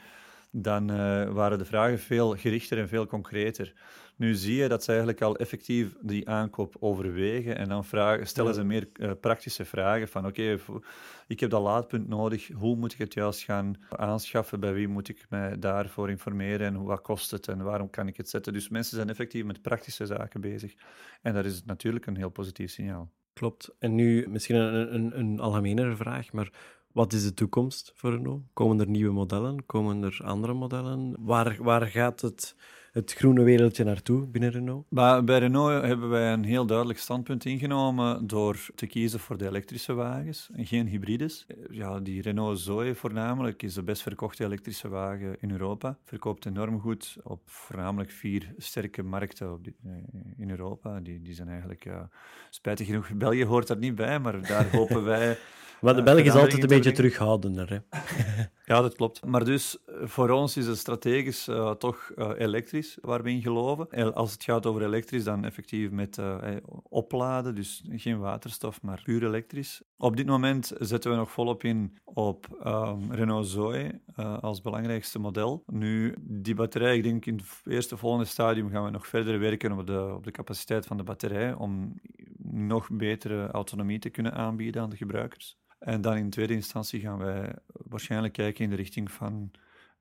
dan 0.50 0.90
uh, 0.90 1.28
waren 1.32 1.58
de 1.58 1.64
vragen 1.64 1.98
veel 1.98 2.36
gerichter 2.36 2.78
en 2.78 2.88
veel 2.88 3.06
concreter. 3.06 3.72
Nu 4.16 4.34
zie 4.34 4.56
je 4.56 4.68
dat 4.68 4.82
ze 4.82 4.88
eigenlijk 4.88 5.22
al 5.22 5.36
effectief 5.36 5.96
die 6.00 6.28
aankoop 6.28 6.76
overwegen 6.80 7.56
en 7.56 7.68
dan 7.68 7.84
vragen, 7.84 8.26
stellen 8.26 8.54
ze 8.54 8.64
meer 8.64 8.88
uh, 8.94 9.10
praktische 9.20 9.64
vragen 9.64 10.08
van 10.08 10.26
oké, 10.26 10.58
okay, 10.58 10.82
ik 11.26 11.40
heb 11.40 11.50
dat 11.50 11.62
laadpunt 11.62 12.08
nodig, 12.08 12.48
hoe 12.48 12.76
moet 12.76 12.92
ik 12.92 12.98
het 12.98 13.14
juist 13.14 13.42
gaan 13.42 13.74
aanschaffen, 13.88 14.60
bij 14.60 14.72
wie 14.72 14.88
moet 14.88 15.08
ik 15.08 15.26
mij 15.28 15.58
daarvoor 15.58 16.10
informeren 16.10 16.66
en 16.66 16.82
wat 16.82 17.00
kost 17.00 17.30
het 17.30 17.48
en 17.48 17.62
waarom 17.62 17.90
kan 17.90 18.08
ik 18.08 18.16
het 18.16 18.28
zetten. 18.28 18.52
Dus 18.52 18.68
mensen 18.68 18.96
zijn 18.96 19.08
effectief 19.08 19.44
met 19.44 19.62
praktische 19.62 20.06
zaken 20.06 20.40
bezig 20.40 20.74
en 21.22 21.34
dat 21.34 21.44
is 21.44 21.64
natuurlijk 21.64 22.06
een 22.06 22.16
heel 22.16 22.30
positief 22.30 22.70
signaal. 22.70 23.10
Klopt. 23.32 23.74
En 23.78 23.94
nu 23.94 24.28
misschien 24.28 24.56
een, 24.56 24.94
een, 24.94 25.18
een 25.18 25.40
algemenere 25.40 25.96
vraag, 25.96 26.32
maar 26.32 26.52
wat 26.92 27.12
is 27.12 27.22
de 27.22 27.34
toekomst 27.34 27.92
voor 27.94 28.10
Renault? 28.10 28.42
Komen 28.52 28.80
er 28.80 28.88
nieuwe 28.88 29.12
modellen? 29.12 29.66
Komen 29.66 30.02
er 30.02 30.20
andere 30.24 30.54
modellen? 30.54 31.14
Waar, 31.18 31.56
waar 31.62 31.86
gaat 31.86 32.20
het, 32.20 32.56
het 32.92 33.12
groene 33.12 33.42
wereldje 33.42 33.84
naartoe 33.84 34.26
binnen 34.26 34.50
Renault? 34.50 34.86
Bij, 34.88 35.24
bij 35.24 35.38
Renault 35.38 35.84
hebben 35.84 36.08
wij 36.08 36.32
een 36.32 36.44
heel 36.44 36.66
duidelijk 36.66 36.98
standpunt 36.98 37.44
ingenomen 37.44 38.26
door 38.26 38.66
te 38.74 38.86
kiezen 38.86 39.20
voor 39.20 39.36
de 39.36 39.46
elektrische 39.46 39.92
wagens 39.92 40.50
en 40.52 40.66
geen 40.66 40.86
hybrides. 40.86 41.46
Ja, 41.70 42.00
die 42.00 42.22
Renault 42.22 42.58
Zoe 42.58 42.94
voornamelijk 42.94 43.62
is 43.62 43.74
de 43.74 43.82
best 43.82 44.02
verkochte 44.02 44.44
elektrische 44.44 44.88
wagen 44.88 45.36
in 45.40 45.50
Europa. 45.50 45.98
Verkoopt 46.04 46.46
enorm 46.46 46.80
goed 46.80 47.16
op 47.22 47.40
voornamelijk 47.44 48.10
vier 48.10 48.54
sterke 48.56 49.02
markten 49.02 49.52
op 49.52 49.64
die, 49.64 49.76
eh, 49.84 49.92
in 50.36 50.50
Europa. 50.50 51.00
Die, 51.00 51.22
die 51.22 51.34
zijn 51.34 51.48
eigenlijk, 51.48 51.84
ja, 51.84 52.08
spijtig 52.50 52.86
genoeg, 52.86 53.14
België 53.14 53.44
hoort 53.44 53.66
daar 53.66 53.78
niet 53.78 53.94
bij, 53.94 54.18
maar 54.18 54.46
daar 54.46 54.70
hopen 54.76 55.04
wij 55.04 55.38
Maar 55.80 55.94
de 55.94 56.02
Belg 56.02 56.20
is 56.20 56.32
altijd 56.32 56.62
een 56.62 56.68
beetje 56.68 56.92
terughoudender. 56.92 57.68
Hè? 57.70 57.98
Ja, 58.70 58.80
dat 58.80 58.94
klopt. 58.94 59.24
Maar 59.24 59.44
dus 59.44 59.84
eh, 59.84 60.06
voor 60.06 60.30
ons 60.30 60.56
is 60.56 60.66
het 60.66 60.78
strategisch 60.78 61.48
eh, 61.48 61.70
toch 61.70 62.10
eh, 62.16 62.30
elektrisch 62.36 62.98
waar 63.00 63.22
we 63.22 63.30
in 63.30 63.42
geloven. 63.42 63.86
En 63.90 64.14
als 64.14 64.32
het 64.32 64.44
gaat 64.44 64.66
over 64.66 64.82
elektrisch, 64.82 65.24
dan 65.24 65.44
effectief 65.44 65.90
met 65.90 66.18
opladen, 66.88 67.54
dus 67.54 67.84
geen 67.88 68.18
waterstof, 68.18 68.82
maar 68.82 69.00
puur 69.04 69.24
elektrisch. 69.24 69.82
Op 69.96 70.16
dit 70.16 70.26
moment 70.26 70.72
zetten 70.78 71.10
we 71.10 71.16
nog 71.16 71.30
volop 71.30 71.64
in 71.64 71.96
op 72.04 72.58
ehm, 72.62 73.12
Renault 73.12 73.46
Zoe 73.46 74.00
als 74.40 74.60
belangrijkste 74.60 75.18
model. 75.18 75.62
Nu, 75.66 76.14
die 76.20 76.54
batterij, 76.54 76.96
ik 76.96 77.02
denk 77.02 77.26
in 77.26 77.36
het 77.36 77.72
eerste 77.72 77.96
volgende 77.96 78.24
stadium 78.26 78.70
gaan 78.70 78.84
we 78.84 78.90
nog 78.90 79.06
verder 79.06 79.38
werken 79.38 79.72
op 79.72 79.86
de, 79.86 80.12
op 80.16 80.24
de 80.24 80.30
capaciteit 80.30 80.86
van 80.86 80.96
de 80.96 81.02
batterij 81.02 81.54
om 81.54 82.00
nog 82.52 82.88
betere 82.90 83.50
autonomie 83.50 83.98
te 83.98 84.10
kunnen 84.10 84.32
aanbieden 84.32 84.82
aan 84.82 84.90
de 84.90 84.96
gebruikers. 84.96 85.58
En 85.80 86.00
dan 86.00 86.16
in 86.16 86.30
tweede 86.30 86.54
instantie 86.54 87.00
gaan 87.00 87.18
wij 87.18 87.54
waarschijnlijk 87.90 88.32
kijken 88.32 88.64
in 88.64 88.70
de 88.70 88.76
richting 88.76 89.10
van 89.10 89.50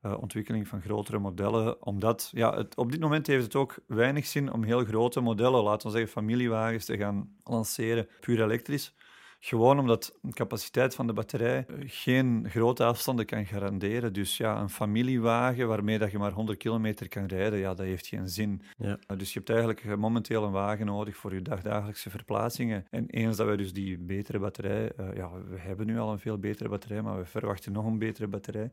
uh, 0.06 0.22
ontwikkeling 0.22 0.68
van 0.68 0.82
grotere 0.82 1.20
modellen. 1.20 1.86
Omdat 1.86 2.30
ja, 2.34 2.56
het, 2.58 2.78
op 2.78 2.92
dit 2.92 3.00
moment 3.00 3.28
heeft 3.28 3.44
het 3.44 3.56
ook 3.56 3.76
weinig 3.88 4.26
zin 4.26 4.54
om 4.54 4.64
heel 4.64 4.86
grote 4.86 5.22
modellen, 5.22 5.64
laten 5.64 5.88
we 5.88 5.94
zeggen 5.94 6.12
familiewagens, 6.12 6.86
te 6.86 6.98
gaan 6.98 7.36
lanceren 7.44 8.08
puur 8.20 8.44
elektrisch. 8.44 8.94
Gewoon 9.42 9.80
omdat 9.80 10.18
de 10.22 10.34
capaciteit 10.34 10.96
van 10.96 11.08
de 11.08 11.14
batterij 11.14 11.66
geen 11.86 12.46
grote 12.50 12.84
afstanden 12.84 13.26
kan 13.26 13.46
garanderen. 13.46 14.14
Dus 14.14 14.38
ja, 14.38 14.62
een 14.62 14.70
familiewagen 14.70 15.68
waarmee 15.68 15.98
dat 15.98 16.12
je 16.12 16.18
maar 16.18 16.32
100 16.32 16.58
kilometer 16.58 17.08
kan 17.08 17.26
rijden, 17.26 17.60
ja, 17.60 17.74
dat 17.74 17.86
heeft 17.86 18.08
geen 18.08 18.30
zin. 18.30 18.62
Ja. 18.78 19.00
Dus 19.18 19.34
je 19.34 19.38
hebt 19.40 19.50
eigenlijk 19.50 19.98
momenteel 19.98 20.44
een 20.44 20.52
wagen 20.52 20.86
nodig 20.86 21.18
voor 21.18 21.34
je 21.34 21.42
dagdagelijkse 21.42 22.10
verplaatsingen. 22.10 22.86
En 22.90 23.10
eens 23.10 23.38
dat 23.38 23.48
wij 23.48 23.58
dus 23.58 23.74
die 23.74 23.98
betere 23.98 24.40
batterij, 24.40 24.92
uh, 25.00 25.16
ja, 25.16 25.32
we 25.50 25.60
hebben 25.60 25.86
nu 25.86 26.00
al 26.00 26.12
een 26.12 26.20
veel 26.20 26.38
betere 26.38 26.70
batterij, 26.70 27.02
maar 27.02 27.18
we 27.18 27.26
verwachten 27.26 27.72
nog 27.72 27.86
een 27.86 28.00
betere 28.00 28.28
batterij, 28.28 28.72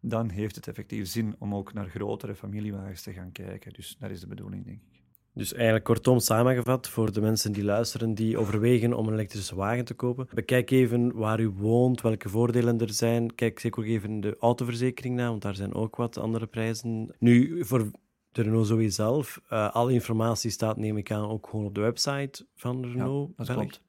dan 0.00 0.30
heeft 0.30 0.56
het 0.56 0.68
effectief 0.68 1.08
zin 1.08 1.36
om 1.38 1.54
ook 1.54 1.72
naar 1.72 1.88
grotere 1.88 2.34
familiewagens 2.34 3.02
te 3.02 3.12
gaan 3.12 3.32
kijken. 3.32 3.72
Dus 3.72 3.96
dat 3.98 4.10
is 4.10 4.20
de 4.20 4.26
bedoeling, 4.26 4.64
denk 4.64 4.80
ik. 4.92 4.97
Dus 5.34 5.52
eigenlijk 5.52 5.84
kortom 5.84 6.18
samengevat, 6.18 6.88
voor 6.88 7.12
de 7.12 7.20
mensen 7.20 7.52
die 7.52 7.64
luisteren, 7.64 8.14
die 8.14 8.38
overwegen 8.38 8.94
om 8.94 9.06
een 9.06 9.12
elektrische 9.12 9.54
wagen 9.54 9.84
te 9.84 9.94
kopen. 9.94 10.28
Bekijk 10.34 10.70
even 10.70 11.14
waar 11.14 11.40
u 11.40 11.48
woont, 11.48 12.00
welke 12.00 12.28
voordelen 12.28 12.80
er 12.80 12.92
zijn. 12.92 13.34
Kijk 13.34 13.58
zeker 13.58 13.80
ook 13.80 13.88
even 13.88 14.20
de 14.20 14.36
autoverzekering 14.40 15.14
na, 15.14 15.28
want 15.28 15.42
daar 15.42 15.54
zijn 15.54 15.74
ook 15.74 15.96
wat 15.96 16.18
andere 16.18 16.46
prijzen. 16.46 17.14
Nu, 17.18 17.64
voor 17.64 17.90
de 18.32 18.42
Renault 18.42 18.66
Zoe 18.66 18.90
zelf, 18.90 19.40
uh, 19.52 19.70
alle 19.70 19.92
informatie 19.92 20.50
staat, 20.50 20.76
neem 20.76 20.96
ik 20.96 21.10
aan, 21.10 21.28
ook 21.28 21.46
gewoon 21.50 21.64
op 21.64 21.74
de 21.74 21.80
website 21.80 22.46
van 22.54 22.84
Renault. 22.84 23.28
Ja, 23.36 23.44
dat 23.44 23.56
klopt. 23.56 23.82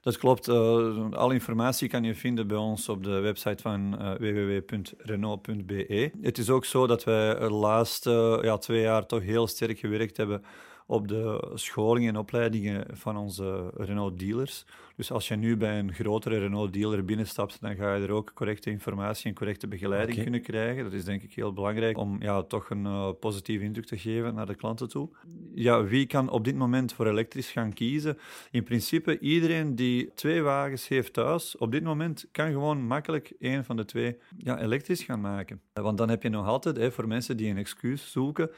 Dat 0.00 0.18
klopt. 0.18 0.48
Uh, 0.48 1.10
alle 1.10 1.34
informatie 1.34 1.88
kan 1.88 2.04
je 2.04 2.14
vinden 2.14 2.46
bij 2.46 2.56
ons 2.56 2.88
op 2.88 3.04
de 3.04 3.18
website 3.18 3.62
van 3.62 4.02
uh, 4.02 4.12
www.renault.be. 4.14 6.10
Het 6.20 6.38
is 6.38 6.50
ook 6.50 6.64
zo 6.64 6.86
dat 6.86 7.04
wij 7.04 7.38
de 7.38 7.50
laatste 7.50 8.38
ja, 8.42 8.58
twee 8.58 8.80
jaar 8.80 9.06
toch 9.06 9.22
heel 9.22 9.46
sterk 9.46 9.78
gewerkt 9.78 10.16
hebben 10.16 10.42
op 10.86 11.08
de 11.08 11.50
scholingen 11.54 12.08
en 12.08 12.20
opleidingen 12.20 12.96
van 12.96 13.16
onze 13.16 13.70
Renault-dealers. 13.76 14.66
Dus 14.96 15.10
als 15.10 15.28
je 15.28 15.36
nu 15.36 15.56
bij 15.56 15.78
een 15.78 15.92
grotere 15.92 16.38
Renault-dealer 16.38 17.04
binnenstapt, 17.04 17.60
dan 17.60 17.76
ga 17.76 17.94
je 17.94 18.02
er 18.02 18.10
ook 18.10 18.32
correcte 18.34 18.70
informatie 18.70 19.26
en 19.26 19.34
correcte 19.34 19.68
begeleiding 19.68 20.12
okay. 20.12 20.22
kunnen 20.22 20.42
krijgen. 20.42 20.84
Dat 20.84 20.92
is 20.92 21.04
denk 21.04 21.22
ik 21.22 21.34
heel 21.34 21.52
belangrijk 21.52 21.98
om 21.98 22.22
ja, 22.22 22.42
toch 22.42 22.70
een 22.70 22.84
uh, 22.84 23.10
positieve 23.20 23.64
indruk 23.64 23.86
te 23.86 23.98
geven 23.98 24.34
naar 24.34 24.46
de 24.46 24.54
klanten 24.54 24.88
toe. 24.88 25.08
Ja, 25.54 25.84
wie 25.84 26.06
kan 26.06 26.28
op 26.30 26.44
dit 26.44 26.56
moment 26.56 26.92
voor 26.92 27.06
elektrisch 27.06 27.50
gaan 27.50 27.72
kiezen? 27.72 28.18
In 28.50 28.62
principe, 28.62 29.18
iedereen 29.18 29.74
die 29.74 30.12
twee 30.14 30.42
wagens 30.42 30.88
heeft 30.88 31.12
thuis, 31.12 31.56
op 31.56 31.72
dit 31.72 31.82
moment 31.82 32.26
kan 32.32 32.50
gewoon 32.50 32.82
makkelijk 32.82 33.32
één 33.38 33.64
van 33.64 33.76
de 33.76 33.84
twee 33.84 34.16
ja, 34.36 34.60
elektrisch 34.60 35.02
gaan 35.02 35.20
maken. 35.20 35.60
Want 35.72 35.98
dan 35.98 36.08
heb 36.08 36.22
je 36.22 36.28
nog 36.28 36.46
altijd, 36.46 36.76
hè, 36.76 36.92
voor 36.92 37.08
mensen 37.08 37.36
die 37.36 37.50
een 37.50 37.58
excuus 37.58 38.12
zoeken 38.12 38.50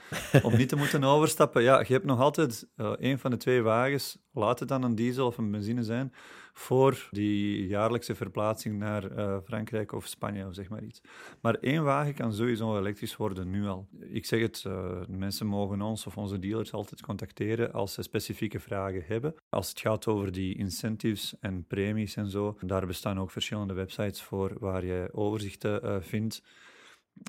om 0.43 0.57
niet 0.57 0.69
te 0.69 0.77
moeten 0.83 1.05
overstappen, 1.05 1.63
ja, 1.63 1.79
je 1.79 1.93
hebt 1.93 2.05
nog 2.05 2.21
altijd 2.21 2.69
uh, 2.77 2.91
één 2.91 3.19
van 3.19 3.31
de 3.31 3.37
twee 3.37 3.63
wagens, 3.63 4.19
laat 4.33 4.59
het 4.59 4.69
dan 4.69 4.83
een 4.83 4.95
diesel 4.95 5.27
of 5.27 5.39
een 5.39 5.51
benzine 5.51 5.83
zijn, 5.83 6.13
voor 6.59 7.09
die 7.11 7.67
jaarlijkse 7.67 8.15
verplaatsing 8.15 8.79
naar 8.79 9.13
uh, 9.13 9.37
Frankrijk 9.45 9.93
of 9.93 10.07
Spanje 10.07 10.47
of 10.47 10.55
zeg 10.55 10.69
maar 10.69 10.83
iets. 10.83 11.01
Maar 11.41 11.55
één 11.55 11.85
wagen 11.85 12.15
kan 12.15 12.33
sowieso 12.33 12.79
elektrisch 12.79 13.17
worden 13.17 13.51
nu 13.51 13.67
al. 13.67 13.89
Ik 14.01 14.25
zeg 14.25 14.41
het, 14.41 14.65
uh, 14.67 15.01
mensen 15.09 15.47
mogen 15.47 15.83
ons 15.83 16.07
of 16.07 16.17
onze 16.17 16.39
dealers 16.39 16.73
altijd 16.73 17.03
contacteren 17.03 17.73
als 17.73 17.93
ze 17.93 18.03
specifieke 18.03 18.61
vragen 18.61 19.03
hebben. 19.07 19.35
Als 19.49 19.69
het 19.69 19.81
gaat 19.81 20.07
over 20.07 20.33
die 20.33 20.55
incentives 20.55 21.35
en 21.41 21.67
premies 21.67 22.17
en 22.17 22.31
zo, 22.31 22.57
daar 22.61 22.87
bestaan 22.87 23.21
ook 23.21 23.31
verschillende 23.31 23.75
websites 23.75 24.23
voor 24.23 24.57
waar 24.59 24.85
je 24.85 25.09
overzichten 25.13 25.85
uh, 25.85 25.97
vindt. 26.01 26.43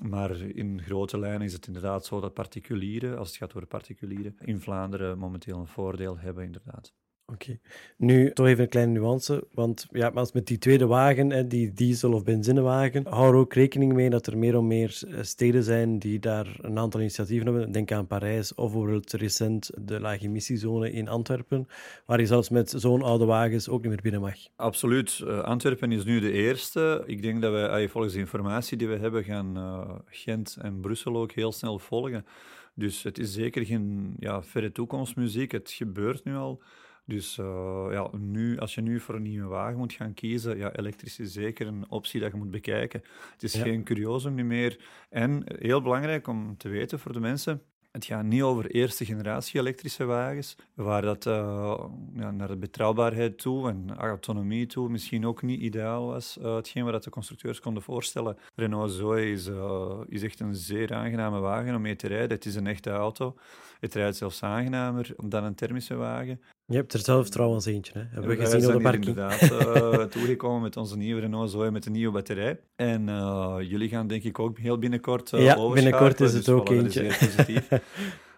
Maar 0.08 0.40
in 0.40 0.82
grote 0.82 1.18
lijnen 1.18 1.46
is 1.46 1.52
het 1.52 1.66
inderdaad 1.66 2.04
zo 2.04 2.20
dat 2.20 2.34
particulieren, 2.34 3.18
als 3.18 3.28
het 3.28 3.36
gaat 3.36 3.54
over 3.54 3.68
particulieren, 3.68 4.36
in 4.38 4.60
Vlaanderen 4.60 5.18
momenteel 5.18 5.58
een 5.58 5.66
voordeel 5.66 6.18
hebben, 6.18 6.44
inderdaad. 6.44 6.92
Oké. 7.32 7.58
Nu, 7.96 8.32
toch 8.32 8.46
even 8.46 8.62
een 8.62 8.68
kleine 8.68 8.92
nuance, 8.92 9.46
want 9.54 9.86
ja, 9.90 10.08
als 10.08 10.32
met 10.32 10.46
die 10.46 10.58
tweede 10.58 10.86
wagen, 10.86 11.30
hè, 11.30 11.46
die 11.46 11.72
diesel- 11.72 12.12
of 12.12 12.24
benzinewagen, 12.24 13.06
hou 13.06 13.28
er 13.32 13.38
ook 13.38 13.54
rekening 13.54 13.92
mee 13.92 14.10
dat 14.10 14.26
er 14.26 14.38
meer 14.38 14.54
en 14.54 14.66
meer 14.66 15.02
steden 15.20 15.62
zijn 15.62 15.98
die 15.98 16.18
daar 16.18 16.58
een 16.60 16.78
aantal 16.78 17.00
initiatieven 17.00 17.46
hebben. 17.46 17.72
Denk 17.72 17.92
aan 17.92 18.06
Parijs 18.06 18.54
of 18.54 18.72
bijvoorbeeld 18.72 19.12
recent 19.12 19.70
de 19.80 20.00
lage 20.00 20.24
emissiezone 20.24 20.92
in 20.92 21.08
Antwerpen, 21.08 21.68
waar 22.06 22.20
je 22.20 22.26
zelfs 22.26 22.48
met 22.48 22.74
zo'n 22.76 23.02
oude 23.02 23.24
wagens 23.24 23.68
ook 23.68 23.80
niet 23.80 23.90
meer 23.90 24.02
binnen 24.02 24.20
mag. 24.20 24.36
Absoluut. 24.56 25.20
Uh, 25.24 25.40
Antwerpen 25.40 25.92
is 25.92 26.04
nu 26.04 26.20
de 26.20 26.32
eerste. 26.32 27.02
Ik 27.06 27.22
denk 27.22 27.42
dat 27.42 27.52
wij, 27.52 27.88
volgens 27.88 28.12
de 28.12 28.18
informatie 28.18 28.76
die 28.76 28.88
we 28.88 28.96
hebben, 28.96 29.24
gaan 29.24 29.56
uh, 29.56 29.90
Gent 30.06 30.56
en 30.60 30.80
Brussel 30.80 31.16
ook 31.16 31.32
heel 31.32 31.52
snel 31.52 31.78
volgen. 31.78 32.26
Dus 32.74 33.02
het 33.02 33.18
is 33.18 33.32
zeker 33.32 33.66
geen 33.66 34.14
ja, 34.18 34.42
verre 34.42 34.72
toekomstmuziek. 34.72 35.52
Het 35.52 35.70
gebeurt 35.70 36.24
nu 36.24 36.36
al. 36.36 36.62
Dus 37.08 37.38
uh, 37.38 37.86
ja, 37.90 38.08
nu, 38.18 38.58
als 38.58 38.74
je 38.74 38.80
nu 38.80 39.00
voor 39.00 39.14
een 39.14 39.22
nieuwe 39.22 39.48
wagen 39.48 39.78
moet 39.78 39.92
gaan 39.92 40.14
kiezen, 40.14 40.56
ja, 40.56 40.72
elektrisch 40.72 41.18
is 41.18 41.32
zeker 41.32 41.66
een 41.66 41.90
optie 41.90 42.20
dat 42.20 42.32
je 42.32 42.36
moet 42.38 42.50
bekijken. 42.50 43.02
Het 43.32 43.42
is 43.42 43.52
ja. 43.52 43.62
geen 43.62 43.84
curiosum 43.84 44.46
meer. 44.46 44.78
En 45.08 45.42
heel 45.58 45.82
belangrijk 45.82 46.26
om 46.26 46.56
te 46.56 46.68
weten 46.68 46.98
voor 46.98 47.12
de 47.12 47.20
mensen, 47.20 47.62
het 47.90 48.04
gaat 48.04 48.24
niet 48.24 48.42
over 48.42 48.70
eerste 48.70 49.04
generatie 49.04 49.60
elektrische 49.60 50.04
wagens, 50.04 50.56
waar 50.74 51.02
dat 51.02 51.26
uh, 51.26 51.84
ja, 52.14 52.30
naar 52.30 52.48
de 52.48 52.56
betrouwbaarheid 52.56 53.38
toe 53.38 53.68
en 53.68 53.96
autonomie 53.96 54.66
toe 54.66 54.88
misschien 54.88 55.26
ook 55.26 55.42
niet 55.42 55.60
ideaal 55.60 56.06
was. 56.06 56.38
Uh, 56.40 56.54
hetgeen 56.54 56.84
wat 56.84 57.04
de 57.04 57.10
constructeurs 57.10 57.60
konden 57.60 57.82
voorstellen. 57.82 58.36
Renault 58.54 58.90
Zoe 58.90 59.30
is, 59.30 59.48
uh, 59.48 60.00
is 60.08 60.22
echt 60.22 60.40
een 60.40 60.54
zeer 60.54 60.94
aangename 60.94 61.38
wagen 61.38 61.74
om 61.74 61.82
mee 61.82 61.96
te 61.96 62.06
rijden. 62.06 62.36
Het 62.36 62.46
is 62.46 62.54
een 62.54 62.66
echte 62.66 62.90
auto. 62.90 63.36
Het 63.80 63.94
rijdt 63.94 64.16
zelfs 64.16 64.42
aangenamer 64.42 65.14
dan 65.16 65.44
een 65.44 65.54
thermische 65.54 65.94
wagen. 65.94 66.40
Je 66.70 66.76
hebt 66.76 66.92
er 66.92 67.00
zelf 67.00 67.28
trouwens 67.28 67.66
eentje, 67.66 67.92
hè? 67.94 68.04
Hebben 68.10 68.36
we 68.36 68.44
gezien 68.44 68.66
op 68.66 68.72
de 68.72 68.80
parking. 68.80 69.06
inderdaad 69.06 69.42
uh, 69.42 70.02
toegekomen 70.14 70.62
met 70.62 70.76
onze 70.76 70.96
nieuwe 70.96 71.20
Renault 71.20 71.50
Zoe 71.50 71.70
met 71.70 71.86
een 71.86 71.92
nieuwe 71.92 72.12
batterij. 72.12 72.60
En 72.76 73.08
uh, 73.08 73.56
jullie 73.60 73.88
gaan 73.88 74.06
denk 74.06 74.22
ik 74.22 74.38
ook 74.38 74.58
heel 74.58 74.78
binnenkort 74.78 75.32
uh, 75.32 75.42
Ja, 75.42 75.70
binnenkort 75.72 76.20
is 76.20 76.32
het 76.32 76.44
dus 76.44 76.54
ook 76.54 76.68
voilà, 76.68 76.72
eentje. 76.72 77.02
Dat 77.02 77.10
is 77.10 77.18
zeer 77.18 77.28
positief. 77.28 77.68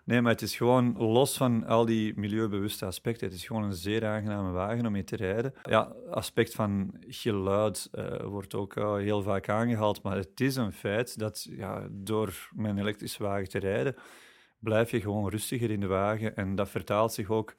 Nee, 0.04 0.20
maar 0.20 0.32
het 0.32 0.42
is 0.42 0.56
gewoon 0.56 0.94
los 0.98 1.36
van 1.36 1.66
al 1.66 1.84
die 1.84 2.12
milieubewuste 2.16 2.86
aspecten. 2.86 3.26
Het 3.26 3.36
is 3.36 3.46
gewoon 3.46 3.62
een 3.62 3.72
zeer 3.72 4.06
aangename 4.06 4.50
wagen 4.50 4.86
om 4.86 4.92
mee 4.92 5.04
te 5.04 5.16
rijden. 5.16 5.54
Ja, 5.62 5.92
aspect 6.10 6.54
van 6.54 6.94
geluid 7.08 7.88
uh, 7.94 8.20
wordt 8.22 8.54
ook 8.54 8.76
uh, 8.76 8.94
heel 8.94 9.22
vaak 9.22 9.48
aangehaald, 9.48 10.02
maar 10.02 10.16
het 10.16 10.40
is 10.40 10.56
een 10.56 10.72
feit 10.72 11.18
dat 11.18 11.46
ja, 11.50 11.88
door 11.90 12.48
mijn 12.54 12.78
elektrische 12.78 13.22
wagen 13.22 13.48
te 13.48 13.58
rijden, 13.58 13.94
blijf 14.58 14.90
je 14.90 15.00
gewoon 15.00 15.30
rustiger 15.30 15.70
in 15.70 15.80
de 15.80 15.86
wagen. 15.86 16.36
En 16.36 16.54
dat 16.54 16.68
vertaalt 16.68 17.12
zich 17.12 17.30
ook 17.30 17.54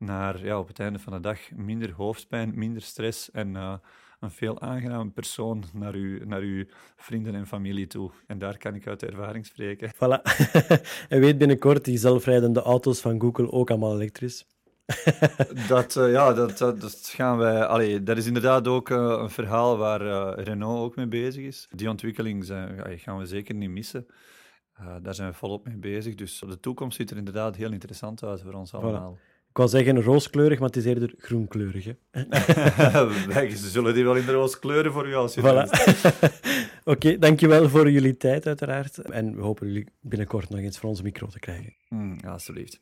naar 0.00 0.44
ja, 0.44 0.58
op 0.58 0.68
het 0.68 0.78
einde 0.78 0.98
van 0.98 1.12
de 1.12 1.20
dag 1.20 1.38
minder 1.50 1.92
hoofdpijn, 1.92 2.52
minder 2.54 2.82
stress 2.82 3.30
en 3.30 3.54
uh, 3.54 3.74
een 4.20 4.30
veel 4.30 4.60
aangename 4.60 5.10
persoon 5.10 5.64
naar 5.72 5.94
uw, 5.94 6.24
naar 6.24 6.40
uw 6.40 6.64
vrienden 6.96 7.34
en 7.34 7.46
familie 7.46 7.86
toe. 7.86 8.10
En 8.26 8.38
daar 8.38 8.58
kan 8.58 8.74
ik 8.74 8.86
uit 8.86 9.02
ervaring 9.02 9.46
spreken. 9.46 9.90
Voilà. 9.94 10.22
en 11.08 11.20
weet 11.20 11.38
binnenkort 11.38 11.84
die 11.84 11.98
zelfrijdende 11.98 12.62
auto's 12.62 13.00
van 13.00 13.20
Google 13.20 13.52
ook 13.52 13.70
allemaal 13.70 13.94
elektrisch. 13.94 14.46
dat, 15.68 15.96
uh, 15.96 16.12
ja, 16.12 16.32
dat, 16.32 16.58
dat, 16.58 16.80
dat, 16.80 17.12
gaan 17.14 17.38
wij. 17.38 17.64
Allee, 17.64 18.02
dat 18.02 18.16
is 18.16 18.26
inderdaad 18.26 18.68
ook 18.68 18.90
uh, 18.90 19.16
een 19.20 19.30
verhaal 19.30 19.76
waar 19.76 20.02
uh, 20.02 20.44
Renault 20.44 20.84
ook 20.84 20.96
mee 20.96 21.08
bezig 21.08 21.44
is. 21.44 21.68
Die 21.70 21.88
ontwikkeling 21.88 22.44
zijn, 22.44 22.98
gaan 22.98 23.18
we 23.18 23.26
zeker 23.26 23.54
niet 23.54 23.70
missen. 23.70 24.06
Daar 25.02 25.14
zijn 25.14 25.30
we 25.30 25.36
volop 25.36 25.66
mee 25.66 25.76
bezig. 25.76 26.14
Dus 26.14 26.42
de 26.48 26.60
toekomst 26.60 26.96
ziet 26.96 27.10
er 27.10 27.16
inderdaad 27.16 27.56
heel 27.56 27.72
interessant 27.72 28.24
uit 28.24 28.40
voor 28.40 28.52
ons 28.52 28.74
allemaal. 28.74 29.18
Voilà. 29.18 29.39
Ik 29.50 29.56
wou 29.56 29.68
zeggen 29.68 30.02
rooskleurig, 30.02 30.58
maar 30.58 30.68
het 30.68 30.76
is 30.76 30.84
eerder 30.84 31.14
groenkleurig. 31.18 31.84
Hè? 31.84 31.92
Wij 33.34 33.50
zullen 33.56 33.94
die 33.94 34.04
wel 34.04 34.16
in 34.16 34.26
de 34.26 34.32
roos 34.32 34.58
kleuren 34.58 34.92
voor 34.92 35.08
u 35.08 35.14
als 35.14 35.34
je 35.34 35.40
voilà. 35.40 35.44
Oké, 36.84 36.90
okay, 36.90 37.18
dankjewel 37.18 37.68
voor 37.68 37.90
jullie 37.90 38.16
tijd 38.16 38.46
uiteraard. 38.46 38.98
En 38.98 39.36
we 39.36 39.42
hopen 39.42 39.66
jullie 39.66 39.86
binnenkort 40.00 40.48
nog 40.48 40.60
eens 40.60 40.78
voor 40.78 40.88
onze 40.88 41.02
micro 41.02 41.26
te 41.26 41.38
krijgen. 41.38 41.74
Mm, 41.88 42.18
alsjeblieft. 42.26 42.80